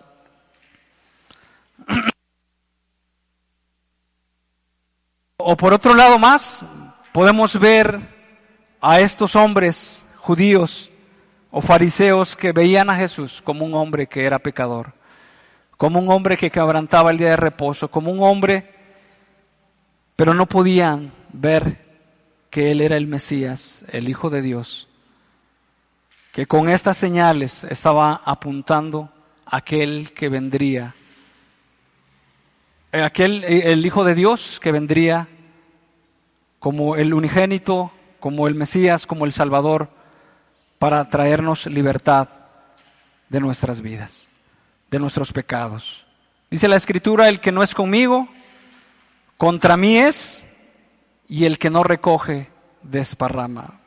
O 5.37 5.59
por 5.59 5.75
otro 5.75 5.93
lado 5.93 6.19
más, 6.19 6.65
podemos 7.13 7.61
ver 7.61 8.01
a 8.81 8.99
estos 9.01 9.37
hombres 9.37 10.07
judíos 10.17 10.91
o 11.51 11.61
fariseos 11.61 12.37
que 12.37 12.53
veían 12.53 12.91
a 12.91 12.97
Jesús 12.97 13.41
como 13.43 13.65
un 13.65 13.75
hombre 13.75 14.07
que 14.07 14.25
era 14.25 14.39
pecador, 14.39 14.93
como 15.77 15.99
un 15.99 16.11
hombre 16.11 16.37
que 16.37 16.51
quebrantaba 16.51 17.11
el 17.11 17.19
día 17.19 17.31
de 17.31 17.37
reposo, 17.37 17.91
como 17.91 18.11
un 18.11 18.23
hombre, 18.23 18.75
pero 20.17 20.35
no 20.35 20.47
podían 20.47 21.13
ver 21.33 21.87
que 22.51 22.71
Él 22.71 22.81
era 22.81 22.97
el 22.97 23.07
Mesías, 23.07 23.85
el 23.91 24.09
Hijo 24.09 24.31
de 24.31 24.43
Dios, 24.43 24.89
que 26.33 26.47
con 26.47 26.69
estas 26.69 26.97
señales 26.97 27.65
estaba 27.65 28.21
apuntando 28.25 29.11
a 29.47 29.59
aquel 29.59 30.13
que 30.13 30.29
vendría, 30.29 30.95
eh, 32.93 33.03
aquel, 33.03 33.45
eh, 33.45 33.73
el 33.73 33.85
Hijo 33.85 34.05
de 34.05 34.15
Dios 34.15 34.61
que 34.61 34.73
vendría 34.73 35.29
como 36.59 36.97
el 36.97 37.15
unigénito, 37.15 37.93
como 38.21 38.49
el 38.49 38.55
Mesías, 38.55 39.07
como 39.07 39.25
el 39.25 39.33
Salvador, 39.33 39.91
para 40.79 41.09
traernos 41.09 41.67
libertad 41.67 42.29
de 43.29 43.41
nuestras 43.41 43.81
vidas, 43.81 44.29
de 44.91 44.99
nuestros 44.99 45.33
pecados. 45.33 46.07
Dice 46.51 46.69
la 46.69 46.77
Escritura, 46.77 47.29
el 47.29 47.41
que 47.41 47.53
no 47.53 47.63
es 47.63 47.75
conmigo, 47.75 48.29
contra 49.37 49.77
mí 49.77 49.99
es, 49.99 50.47
y 51.29 51.45
el 51.45 51.59
que 51.59 51.71
no 51.71 51.85
recoge, 51.85 52.49
desparrama. 52.83 53.81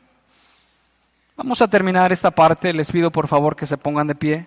Vamos 1.36 1.60
a 1.60 1.68
terminar 1.68 2.12
esta 2.12 2.30
parte. 2.30 2.72
Les 2.72 2.92
pido 2.92 3.10
por 3.10 3.26
favor 3.26 3.56
que 3.56 3.66
se 3.66 3.76
pongan 3.76 4.06
de 4.06 4.14
pie. 4.14 4.46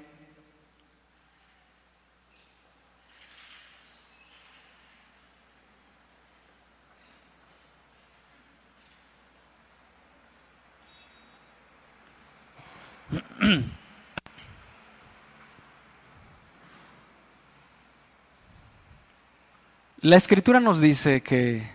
La 20.05 20.17
escritura 20.17 20.59
nos 20.59 20.79
dice 20.79 21.21
que 21.21 21.67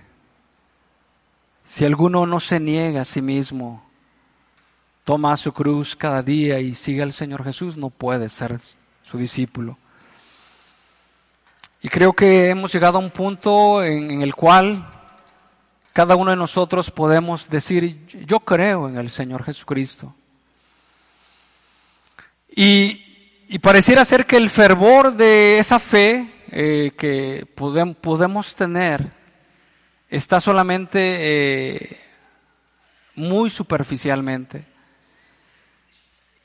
si 1.65 1.85
alguno 1.85 2.27
no 2.27 2.39
se 2.39 2.61
niega 2.61 3.01
a 3.01 3.05
sí 3.05 3.21
mismo, 3.21 3.85
toma 5.03 5.37
su 5.37 5.53
cruz 5.53 5.97
cada 5.97 6.23
día 6.23 6.61
y 6.61 6.77
sigue 6.77 7.03
al 7.03 7.13
Señor 7.13 7.43
Jesús, 7.43 7.77
no 7.77 7.91
puede 7.91 8.29
ser 8.29 8.57
su 9.03 9.19
discípulo. 9.19 9.79
Y 11.83 11.89
creo 11.89 12.13
que 12.13 12.51
hemos 12.51 12.73
llegado 12.73 12.99
a 12.99 13.01
un 13.01 13.11
punto 13.11 13.83
en, 13.83 14.23
el 14.23 14.33
cual 14.37 14.89
cada 15.93 16.15
uno 16.15 16.31
de 16.31 16.37
nosotros 16.37 16.89
podemos 16.93 17.51
decir, 17.51 18.07
yo 18.27 18.39
creo 18.39 18.89
en 18.89 18.97
el 18.97 19.11
Señor 19.11 19.43
Jesucristo. 19.43 20.15
Y, 22.55 23.45
y 23.49 23.59
pareciera 23.59 24.05
ser 24.05 24.25
que 24.25 24.37
el 24.37 24.51
fervor 24.51 25.15
de 25.15 25.59
esa 25.59 25.81
fe 25.81 26.40
eh, 26.53 26.93
que 26.99 27.47
podemos 27.55 28.55
tener 28.57 29.13
está 30.09 30.41
solamente 30.41 30.99
eh, 31.01 32.01
muy 33.15 33.51
superficialmente. 33.51 34.65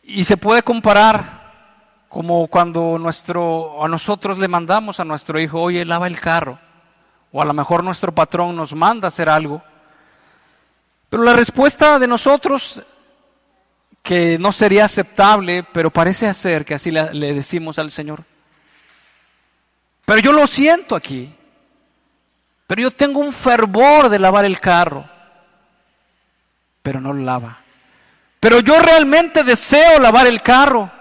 Y 0.03 0.23
se 0.23 0.37
puede 0.37 0.61
comparar 0.61 2.05
como 2.07 2.47
cuando 2.47 2.99
nuestro, 2.99 3.83
a 3.83 3.87
nosotros 3.87 4.37
le 4.37 4.47
mandamos 4.47 4.99
a 4.99 5.05
nuestro 5.05 5.39
hijo, 5.39 5.59
oye, 5.59 5.83
lava 5.83 6.05
el 6.05 6.19
carro. 6.19 6.59
O 7.31 7.41
a 7.41 7.45
lo 7.45 7.53
mejor 7.53 7.83
nuestro 7.83 8.13
patrón 8.13 8.55
nos 8.55 8.75
manda 8.75 9.07
hacer 9.07 9.27
algo. 9.27 9.63
Pero 11.09 11.23
la 11.23 11.33
respuesta 11.33 11.97
de 11.97 12.07
nosotros, 12.07 12.83
que 14.03 14.37
no 14.37 14.51
sería 14.51 14.85
aceptable, 14.85 15.65
pero 15.73 15.89
parece 15.89 16.27
hacer 16.27 16.63
que 16.63 16.75
así 16.75 16.91
le 16.91 17.33
decimos 17.33 17.79
al 17.79 17.89
Señor, 17.89 18.23
pero 20.05 20.19
yo 20.19 20.31
lo 20.31 20.45
siento 20.47 20.95
aquí. 20.95 21.33
Pero 22.67 22.81
yo 22.83 22.91
tengo 22.91 23.19
un 23.19 23.33
fervor 23.33 24.09
de 24.09 24.19
lavar 24.19 24.45
el 24.45 24.59
carro. 24.59 25.05
Pero 26.81 27.01
no 27.01 27.13
lo 27.13 27.23
lava. 27.23 27.59
Pero 28.39 28.59
yo 28.59 28.79
realmente 28.79 29.43
deseo 29.43 29.99
lavar 29.99 30.27
el 30.27 30.41
carro. 30.41 30.91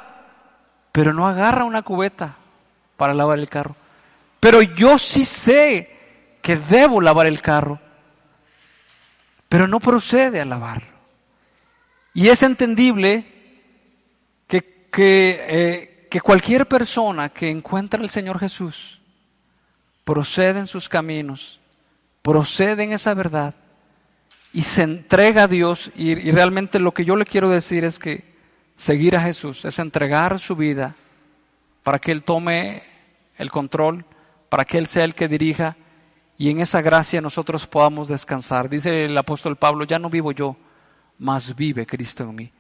Pero 0.93 1.13
no 1.13 1.27
agarra 1.27 1.65
una 1.65 1.83
cubeta 1.83 2.37
para 2.97 3.15
lavar 3.15 3.39
el 3.39 3.49
carro. 3.49 3.77
Pero 4.41 4.63
yo 4.63 4.99
sí 4.99 5.25
sé 5.25 6.39
que 6.41 6.57
debo 6.57 7.01
lavar 7.01 7.27
el 7.27 7.41
carro. 7.43 7.81
Pero 9.49 9.69
no 9.69 9.81
procede 9.81 10.41
a 10.41 10.45
lavarlo. 10.45 10.95
Y 12.15 12.29
es 12.29 12.43
entendible 12.43 13.27
que, 14.47 14.89
que 14.91 15.47
eh, 15.49 15.94
que 16.15 16.21
cualquier 16.21 16.69
persona 16.69 17.29
que 17.31 17.51
encuentra 17.51 18.01
al 18.01 18.09
Señor 18.09 18.39
Jesús 18.39 19.01
procede 20.05 20.61
en 20.61 20.69
sus 20.69 20.89
caminos, 20.89 21.59
procede 22.23 22.85
en 22.85 22.93
esa 22.93 23.15
verdad 23.15 23.57
y 24.53 24.63
se 24.63 24.85
entrega 24.85 25.43
a 25.43 25.49
Dios 25.49 25.91
y, 25.97 26.13
y, 26.13 26.31
realmente 26.31 26.79
lo 26.79 26.95
que 26.95 27.05
yo 27.05 27.17
le 27.17 27.25
quiero 27.25 27.51
decir 27.51 27.85
es 27.85 27.99
que 27.99 28.33
seguir 28.77 29.17
a 29.17 29.23
Jesús 29.23 29.65
es 29.65 29.77
entregar 29.81 30.39
su 30.39 30.55
vida 30.55 30.95
para 31.83 31.99
que 31.99 32.13
Él 32.13 32.23
tome 32.23 32.85
el 33.37 33.51
control, 33.51 34.05
para 34.49 34.65
que 34.65 34.79
Él 34.79 34.87
sea 34.87 35.03
el 35.03 35.17
que 35.17 35.27
dirija 35.27 35.77
y 36.39 36.49
en 36.49 36.61
esa 36.61 36.81
gracia 36.81 37.21
nosotros 37.23 37.67
podamos 37.67 38.07
descansar. 38.07 38.69
Dice 38.69 39.07
el 39.07 39.19
apóstol 39.19 39.57
Pablo, 39.57 39.85
ya 39.85 39.99
no 39.99 40.09
vivo 40.11 40.31
yo, 40.31 40.57
mas 41.19 41.57
vive 41.57 41.85
Cristo 41.87 42.23
en 42.23 42.37
mí. 42.37 42.53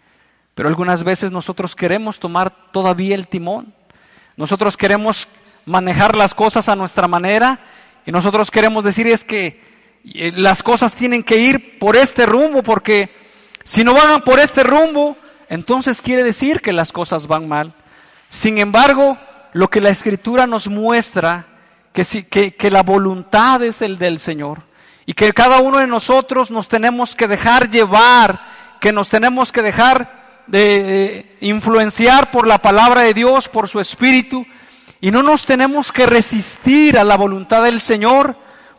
Pero 0.54 0.68
algunas 0.68 1.02
veces 1.02 1.32
nosotros 1.32 1.74
queremos 1.74 2.20
tomar 2.20 2.70
todavía 2.70 3.14
el 3.14 3.26
timón. 3.26 3.74
Nosotros 4.36 4.76
queremos 4.76 5.28
manejar 5.66 6.16
las 6.16 6.34
cosas 6.34 6.68
a 6.68 6.76
nuestra 6.76 7.08
manera 7.08 7.60
y 8.06 8.12
nosotros 8.12 8.50
queremos 8.50 8.84
decir 8.84 9.06
es 9.06 9.24
que 9.24 9.60
eh, 10.04 10.32
las 10.34 10.62
cosas 10.62 10.94
tienen 10.94 11.22
que 11.22 11.38
ir 11.38 11.78
por 11.78 11.96
este 11.96 12.26
rumbo 12.26 12.62
porque 12.62 13.10
si 13.64 13.82
no 13.82 13.94
van 13.94 14.22
por 14.22 14.38
este 14.38 14.62
rumbo, 14.62 15.16
entonces 15.48 16.02
quiere 16.02 16.22
decir 16.22 16.60
que 16.60 16.72
las 16.72 16.92
cosas 16.92 17.26
van 17.26 17.48
mal. 17.48 17.74
Sin 18.28 18.58
embargo, 18.58 19.18
lo 19.52 19.68
que 19.70 19.80
la 19.80 19.90
escritura 19.90 20.46
nos 20.46 20.68
muestra, 20.68 21.46
que, 21.92 22.04
que, 22.24 22.54
que 22.54 22.70
la 22.70 22.82
voluntad 22.82 23.62
es 23.62 23.82
el 23.82 23.98
del 23.98 24.18
Señor 24.18 24.62
y 25.06 25.14
que 25.14 25.32
cada 25.32 25.60
uno 25.60 25.78
de 25.78 25.86
nosotros 25.86 26.50
nos 26.50 26.68
tenemos 26.68 27.16
que 27.16 27.28
dejar 27.28 27.70
llevar, 27.70 28.44
que 28.80 28.92
nos 28.92 29.08
tenemos 29.08 29.52
que 29.52 29.62
dejar 29.62 30.23
de 30.46 31.36
influenciar 31.40 32.30
por 32.30 32.46
la 32.46 32.58
palabra 32.58 33.02
de 33.02 33.14
Dios, 33.14 33.48
por 33.48 33.68
su 33.68 33.80
espíritu, 33.80 34.46
y 35.00 35.10
no 35.10 35.22
nos 35.22 35.46
tenemos 35.46 35.92
que 35.92 36.06
resistir 36.06 36.98
a 36.98 37.04
la 37.04 37.16
voluntad 37.16 37.64
del 37.64 37.80
Señor, 37.80 38.36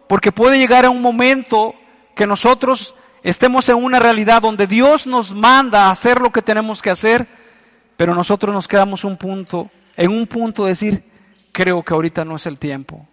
porque 0.07 0.31
puede 0.31 0.57
llegar 0.57 0.85
a 0.85 0.89
un 0.89 1.01
momento 1.01 1.75
que 2.15 2.27
nosotros 2.27 2.95
estemos 3.23 3.67
en 3.69 3.75
una 3.75 3.99
realidad 3.99 4.41
donde 4.41 4.67
Dios 4.67 5.07
nos 5.07 5.33
manda 5.33 5.85
a 5.85 5.91
hacer 5.91 6.21
lo 6.21 6.31
que 6.31 6.41
tenemos 6.41 6.81
que 6.81 6.91
hacer, 6.91 7.27
pero 7.97 8.13
nosotros 8.13 8.53
nos 8.53 8.67
quedamos 8.67 9.03
un 9.03 9.17
punto, 9.17 9.69
en 9.97 10.11
un 10.11 10.27
punto 10.27 10.63
de 10.63 10.69
decir, 10.69 11.03
creo 11.51 11.83
que 11.83 11.93
ahorita 11.93 12.25
no 12.25 12.35
es 12.35 12.45
el 12.45 12.59
tiempo. 12.59 13.07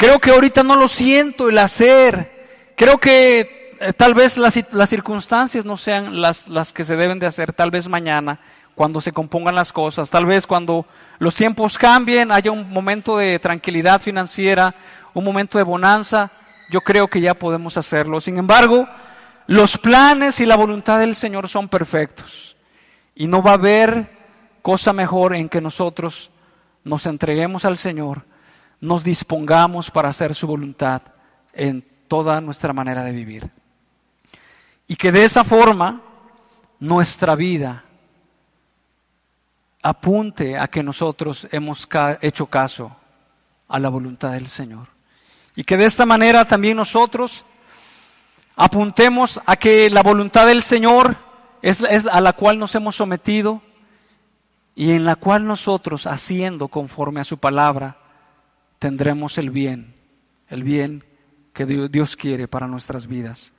Creo 0.00 0.18
que 0.18 0.30
ahorita 0.30 0.62
no 0.62 0.76
lo 0.76 0.88
siento 0.88 1.50
el 1.50 1.58
hacer. 1.58 2.72
Creo 2.74 2.98
que 2.98 3.59
eh, 3.80 3.94
tal 3.94 4.12
vez 4.12 4.36
las, 4.36 4.54
circunstancias 4.88 5.64
no 5.64 5.78
sean 5.78 6.20
las, 6.20 6.48
las 6.48 6.70
que 6.70 6.84
se 6.84 6.96
deben 6.96 7.18
de 7.18 7.26
hacer, 7.26 7.54
tal 7.54 7.70
vez 7.70 7.88
mañana, 7.88 8.38
cuando 8.74 9.00
se 9.00 9.10
compongan 9.10 9.54
las 9.54 9.72
cosas, 9.72 10.10
tal 10.10 10.26
vez 10.26 10.46
cuando 10.46 10.84
los 11.18 11.34
tiempos 11.34 11.78
cambien, 11.78 12.30
haya 12.30 12.50
un 12.50 12.70
momento 12.70 13.16
de 13.16 13.38
tranquilidad 13.38 14.02
financiera, 14.02 14.74
un 15.14 15.24
momento 15.24 15.56
de 15.56 15.64
bonanza, 15.64 16.30
yo 16.70 16.82
creo 16.82 17.08
que 17.08 17.22
ya 17.22 17.32
podemos 17.32 17.78
hacerlo. 17.78 18.20
Sin 18.20 18.36
embargo, 18.36 18.86
los 19.46 19.78
planes 19.78 20.40
y 20.40 20.46
la 20.46 20.56
voluntad 20.56 20.98
del 20.98 21.14
Señor 21.14 21.48
son 21.48 21.68
perfectos 21.68 22.56
y 23.14 23.26
no 23.28 23.42
va 23.42 23.52
a 23.52 23.54
haber 23.54 24.10
cosa 24.60 24.92
mejor 24.92 25.34
en 25.34 25.48
que 25.48 25.62
nosotros 25.62 26.30
nos 26.84 27.06
entreguemos 27.06 27.64
al 27.64 27.78
Señor, 27.78 28.26
nos 28.78 29.04
dispongamos 29.04 29.90
para 29.90 30.10
hacer 30.10 30.34
su 30.34 30.46
voluntad 30.46 31.00
en 31.54 31.82
toda 32.08 32.42
nuestra 32.42 32.74
manera 32.74 33.04
de 33.04 33.12
vivir. 33.12 33.59
Y 34.90 34.96
que 34.96 35.12
de 35.12 35.22
esa 35.22 35.44
forma 35.44 36.02
nuestra 36.80 37.36
vida 37.36 37.84
apunte 39.80 40.58
a 40.58 40.66
que 40.66 40.82
nosotros 40.82 41.46
hemos 41.52 41.88
hecho 42.20 42.46
caso 42.46 42.96
a 43.68 43.78
la 43.78 43.88
voluntad 43.88 44.32
del 44.32 44.48
Señor. 44.48 44.88
Y 45.54 45.62
que 45.62 45.76
de 45.76 45.84
esta 45.84 46.06
manera 46.06 46.44
también 46.44 46.76
nosotros 46.76 47.46
apuntemos 48.56 49.40
a 49.46 49.54
que 49.54 49.88
la 49.90 50.02
voluntad 50.02 50.48
del 50.48 50.60
Señor 50.60 51.16
es, 51.62 51.80
es, 51.82 52.06
a 52.06 52.20
la 52.20 52.32
cual 52.32 52.58
nos 52.58 52.74
hemos 52.74 52.96
sometido 52.96 53.62
y 54.74 54.90
en 54.90 55.04
la 55.04 55.14
cual 55.14 55.46
nosotros, 55.46 56.08
haciendo 56.08 56.66
conforme 56.66 57.20
a 57.20 57.24
su 57.24 57.38
palabra, 57.38 57.96
tendremos 58.80 59.38
el 59.38 59.50
bien, 59.50 59.94
el 60.48 60.64
bien 60.64 61.04
que 61.52 61.64
Dios 61.64 62.16
quiere 62.16 62.48
para 62.48 62.66
nuestras 62.66 63.06
vidas 63.06 63.52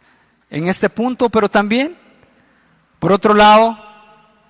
en 0.52 0.68
este 0.68 0.90
punto, 0.90 1.30
pero 1.30 1.50
también, 1.50 1.98
por 3.00 3.14
otro 3.14 3.34
lado, 3.34 3.78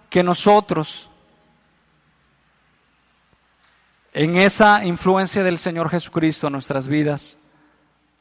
que 0.10 0.24
nosotros, 0.24 1.08
en 4.12 4.36
esa 4.36 4.84
influencia 4.84 5.44
del 5.44 5.60
Señor 5.60 5.90
Jesucristo 5.90 6.48
en 6.48 6.54
nuestras 6.54 6.88
vidas, 6.88 7.38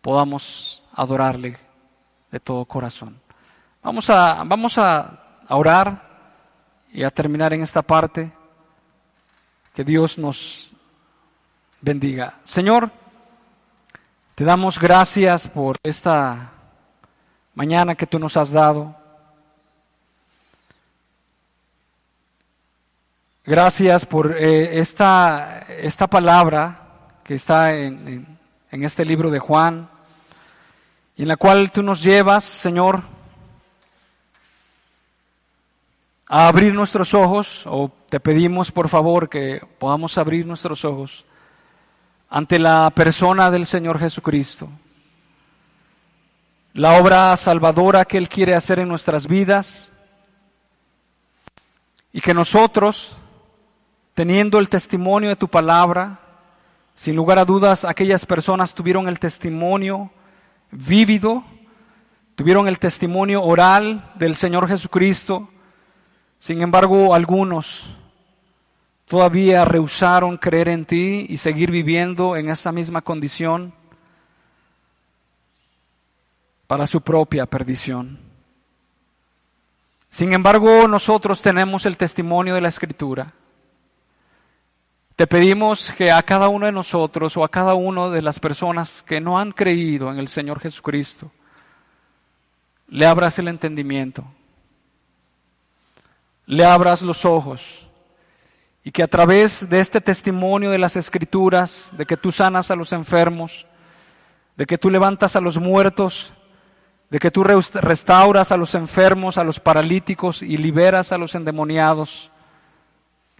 podamos 0.03 0.85
adorarle 0.93 1.59
de 2.31 2.39
todo 2.39 2.67
corazón. 2.67 3.19
Vamos 3.83 4.11
a, 4.11 4.45
vamos 4.45 4.77
a 4.77 5.41
orar 5.49 6.07
y 6.93 7.03
a 7.03 7.11
terminar 7.11 7.55
en 7.55 7.63
esta 7.63 7.81
parte. 7.81 8.31
Que 9.75 9.85
Dios 9.85 10.19
nos 10.19 10.75
bendiga. 11.81 12.35
Señor, 12.45 12.91
te 14.35 14.45
damos 14.45 14.79
gracias 14.79 15.49
por 15.49 15.77
esta 15.83 16.53
mañana 17.61 17.95
que 17.95 18.07
tú 18.07 18.19
nos 18.19 18.39
has 18.39 18.51
dado. 18.51 18.97
Gracias 23.45 24.07
por 24.07 24.35
eh, 24.35 24.79
esta, 24.79 25.67
esta 25.69 26.07
palabra 26.07 27.19
que 27.23 27.35
está 27.35 27.75
en, 27.75 28.39
en 28.71 28.83
este 28.83 29.05
libro 29.05 29.31
de 29.31 29.41
Juan, 29.41 29.91
y 31.19 31.23
en 31.23 31.29
la 31.29 31.37
cual 31.37 31.71
tú 31.71 31.83
nos 31.83 32.03
llevas, 32.03 32.45
Señor, 32.45 33.03
a 36.29 36.49
abrir 36.49 36.73
nuestros 36.73 37.13
ojos, 37.13 37.67
o 37.67 37.93
te 38.09 38.21
pedimos 38.21 38.73
por 38.73 38.89
favor 38.89 39.29
que 39.29 39.61
podamos 39.79 40.17
abrir 40.17 40.47
nuestros 40.47 40.83
ojos 40.87 41.27
ante 42.31 42.59
la 42.59 42.89
persona 42.89 43.51
del 43.51 43.67
Señor 43.67 43.99
Jesucristo, 43.99 44.71
la 46.73 47.01
obra 47.01 47.37
salvadora 47.37 48.05
que 48.05 48.19
Él 48.19 48.29
quiere 48.29 48.55
hacer 48.55 48.79
en 48.79 48.89
nuestras 48.89 49.27
vidas, 49.27 49.91
y 52.13 52.21
que 52.21 52.35
nosotros, 52.35 53.17
teniendo 54.15 54.59
el 54.59 54.69
testimonio 54.69 55.29
de 55.29 55.37
tu 55.37 55.49
palabra, 55.49 56.21
sin 56.95 57.17
lugar 57.17 57.39
a 57.39 57.45
dudas, 57.45 57.85
aquellas 57.85 58.27
personas 58.27 58.75
tuvieron 58.75 59.09
el 59.09 59.19
testimonio 59.19 60.11
vívido, 60.71 61.45
tuvieron 62.35 62.69
el 62.69 62.79
testimonio 62.79 63.43
oral 63.43 64.13
del 64.17 64.35
Señor 64.35 64.69
Jesucristo. 64.69 65.49
Sin 66.39 66.63
embargo, 66.63 67.15
algunos 67.15 67.87
todavía 69.07 69.65
rehusaron 69.65 70.37
creer 70.37 70.69
en 70.69 70.85
ti 70.85 71.27
y 71.29 71.37
seguir 71.37 71.71
viviendo 71.71 72.37
en 72.37 72.49
esa 72.49 72.73
misma 72.73 73.03
condición 73.03 73.73
para 76.71 76.87
su 76.87 77.01
propia 77.01 77.47
perdición. 77.47 78.21
Sin 80.09 80.33
embargo, 80.33 80.87
nosotros 80.87 81.43
tenemos 81.43 81.85
el 81.85 81.97
testimonio 81.97 82.55
de 82.55 82.61
la 82.61 82.69
Escritura 82.69 83.33
te 85.17 85.27
pedimos 85.27 85.93
que 85.99 86.11
a 86.11 86.23
cada 86.23 86.49
uno 86.49 86.65
de 86.65 86.73
nosotros 86.73 87.37
o 87.37 87.45
a 87.45 87.51
cada 87.51 87.75
una 87.75 88.09
de 88.09 88.23
las 88.23 88.41
personas 88.41 89.03
que 89.03 89.21
no 89.21 89.39
han 89.39 89.53
creído 89.53 90.11
en 90.11 90.19
el 90.19 90.29
Señor 90.29 90.61
Jesucristo, 90.61 91.31
le 92.89 93.05
abras 93.05 93.39
el 93.39 93.49
entendimiento, 93.49 94.25
le 96.47 96.65
abras 96.65 97.03
los 97.03 97.27
ojos 97.27 97.87
y 98.83 98.93
que 98.93 99.03
a 99.03 99.09
través 99.09 99.69
de 99.69 99.81
este 99.81 100.01
testimonio 100.01 100.71
de 100.71 100.79
las 100.79 100.97
escrituras, 100.97 101.91
de 101.99 102.07
que 102.07 102.17
tú 102.17 102.33
sanas 102.33 102.71
a 102.71 102.77
los 102.77 102.95
enfermos, 102.95 103.67
de 104.57 104.65
que 104.65 104.79
tú 104.79 104.89
levantas 104.89 105.37
a 105.37 105.43
los 105.43 105.59
muertos, 105.59 106.33
de 107.11 107.19
que 107.19 107.33
tú 107.33 107.43
restauras 107.45 108.53
a 108.53 108.57
los 108.57 108.75
enfermos, 108.77 109.37
a 109.37 109.45
los 109.45 109.59
paralíticos 109.59 110.43
y 110.43 110.57
liberas 110.57 111.11
a 111.13 111.19
los 111.19 111.35
endemoniados, 111.35 112.31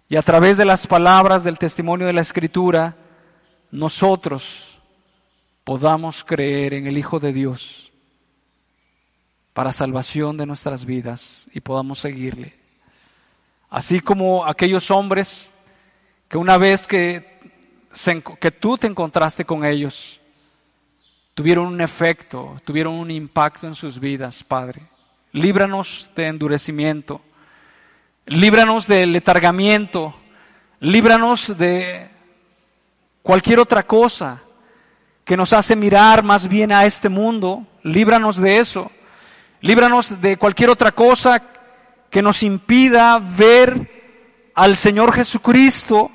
y 0.09 0.17
a 0.17 0.23
través 0.23 0.57
de 0.57 0.65
las 0.65 0.89
palabras 0.89 1.45
del 1.45 1.57
testimonio 1.57 2.09
de 2.09 2.13
la 2.13 2.21
Escritura, 2.21 2.97
nosotros 3.71 4.77
podamos 5.63 6.25
creer 6.25 6.75
en 6.75 6.89
el 6.89 6.99
Hijo 6.99 7.21
de 7.21 7.33
Dios 7.33 7.93
para 9.53 9.71
salvación 9.71 10.37
de 10.37 10.47
nuestras 10.47 10.85
vidas 10.85 11.49
y 11.53 11.61
podamos 11.61 12.01
seguirle. 12.01 12.55
Así 13.69 14.01
como 14.01 14.45
aquellos 14.47 14.91
hombres 14.91 15.55
que 16.29 16.39
una 16.39 16.59
vez 16.59 16.89
que, 16.89 17.39
que 18.41 18.51
tú 18.51 18.79
te 18.79 18.89
encontraste 18.89 19.45
con 19.45 19.65
ellos, 19.65 20.20
tuvieron 21.41 21.69
un 21.69 21.81
efecto, 21.81 22.57
tuvieron 22.67 22.93
un 22.93 23.11
impacto 23.11 23.67
en 23.67 23.75
sus 23.75 23.99
vidas, 23.99 24.45
Padre. 24.45 24.83
Líbranos 25.33 26.11
de 26.15 26.27
endurecimiento. 26.27 27.23
Líbranos 28.27 28.87
del 28.87 29.11
letargamiento, 29.11 30.15
líbranos 30.81 31.57
de 31.57 32.11
cualquier 33.23 33.59
otra 33.59 33.85
cosa 33.87 34.43
que 35.25 35.35
nos 35.35 35.55
hace 35.55 35.77
mirar 35.77 36.23
más 36.23 36.47
bien 36.47 36.73
a 36.73 36.85
este 36.85 37.09
mundo, 37.09 37.67
líbranos 37.85 38.37
de 38.37 38.59
eso, 38.59 38.93
líbranos 39.63 40.21
de 40.21 40.37
cualquier 40.37 40.69
otra 40.69 40.93
cosa 40.93 41.43
que 42.11 42.21
nos 42.21 42.43
impida 42.43 43.19
ver 43.19 44.51
al 44.55 44.77
Señor 44.77 45.15
Jesucristo, 45.15 46.11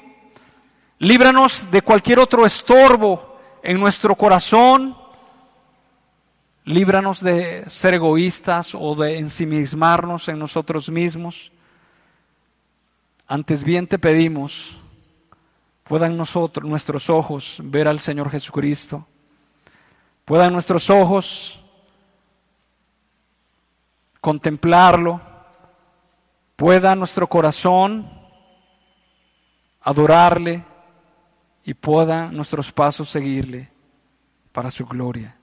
líbranos 0.99 1.65
de 1.71 1.81
cualquier 1.81 2.19
otro 2.19 2.45
estorbo 2.45 3.39
en 3.63 3.79
nuestro 3.79 4.13
corazón, 4.13 4.95
líbranos 6.65 7.21
de 7.21 7.69
ser 7.69 7.93
egoístas 7.93 8.75
o 8.75 8.95
de 8.95 9.19
ensimismarnos 9.19 10.27
en 10.27 10.39
nosotros 10.39 10.89
mismos. 10.89 11.51
Antes 13.27 13.63
bien 13.63 13.87
te 13.87 13.99
pedimos, 13.99 14.77
puedan 15.83 16.17
nosotros, 16.17 16.67
nuestros 16.67 17.09
ojos 17.09 17.59
ver 17.63 17.87
al 17.87 17.99
Señor 17.99 18.29
Jesucristo, 18.29 19.07
puedan 20.25 20.53
nuestros 20.53 20.89
ojos 20.89 21.63
contemplarlo, 24.19 25.21
pueda 26.55 26.95
nuestro 26.95 27.27
corazón 27.27 28.09
adorarle 29.81 30.63
y 31.63 31.75
pueda 31.75 32.31
nuestros 32.31 32.71
pasos 32.71 33.07
seguirle 33.07 33.69
para 34.51 34.71
su 34.71 34.85
gloria. 34.87 35.37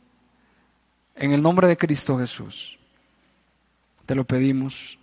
En 1.14 1.32
el 1.32 1.42
nombre 1.42 1.68
de 1.68 1.76
Cristo 1.76 2.18
Jesús, 2.18 2.78
te 4.06 4.14
lo 4.14 4.24
pedimos. 4.24 4.98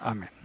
Amén. 0.00 0.37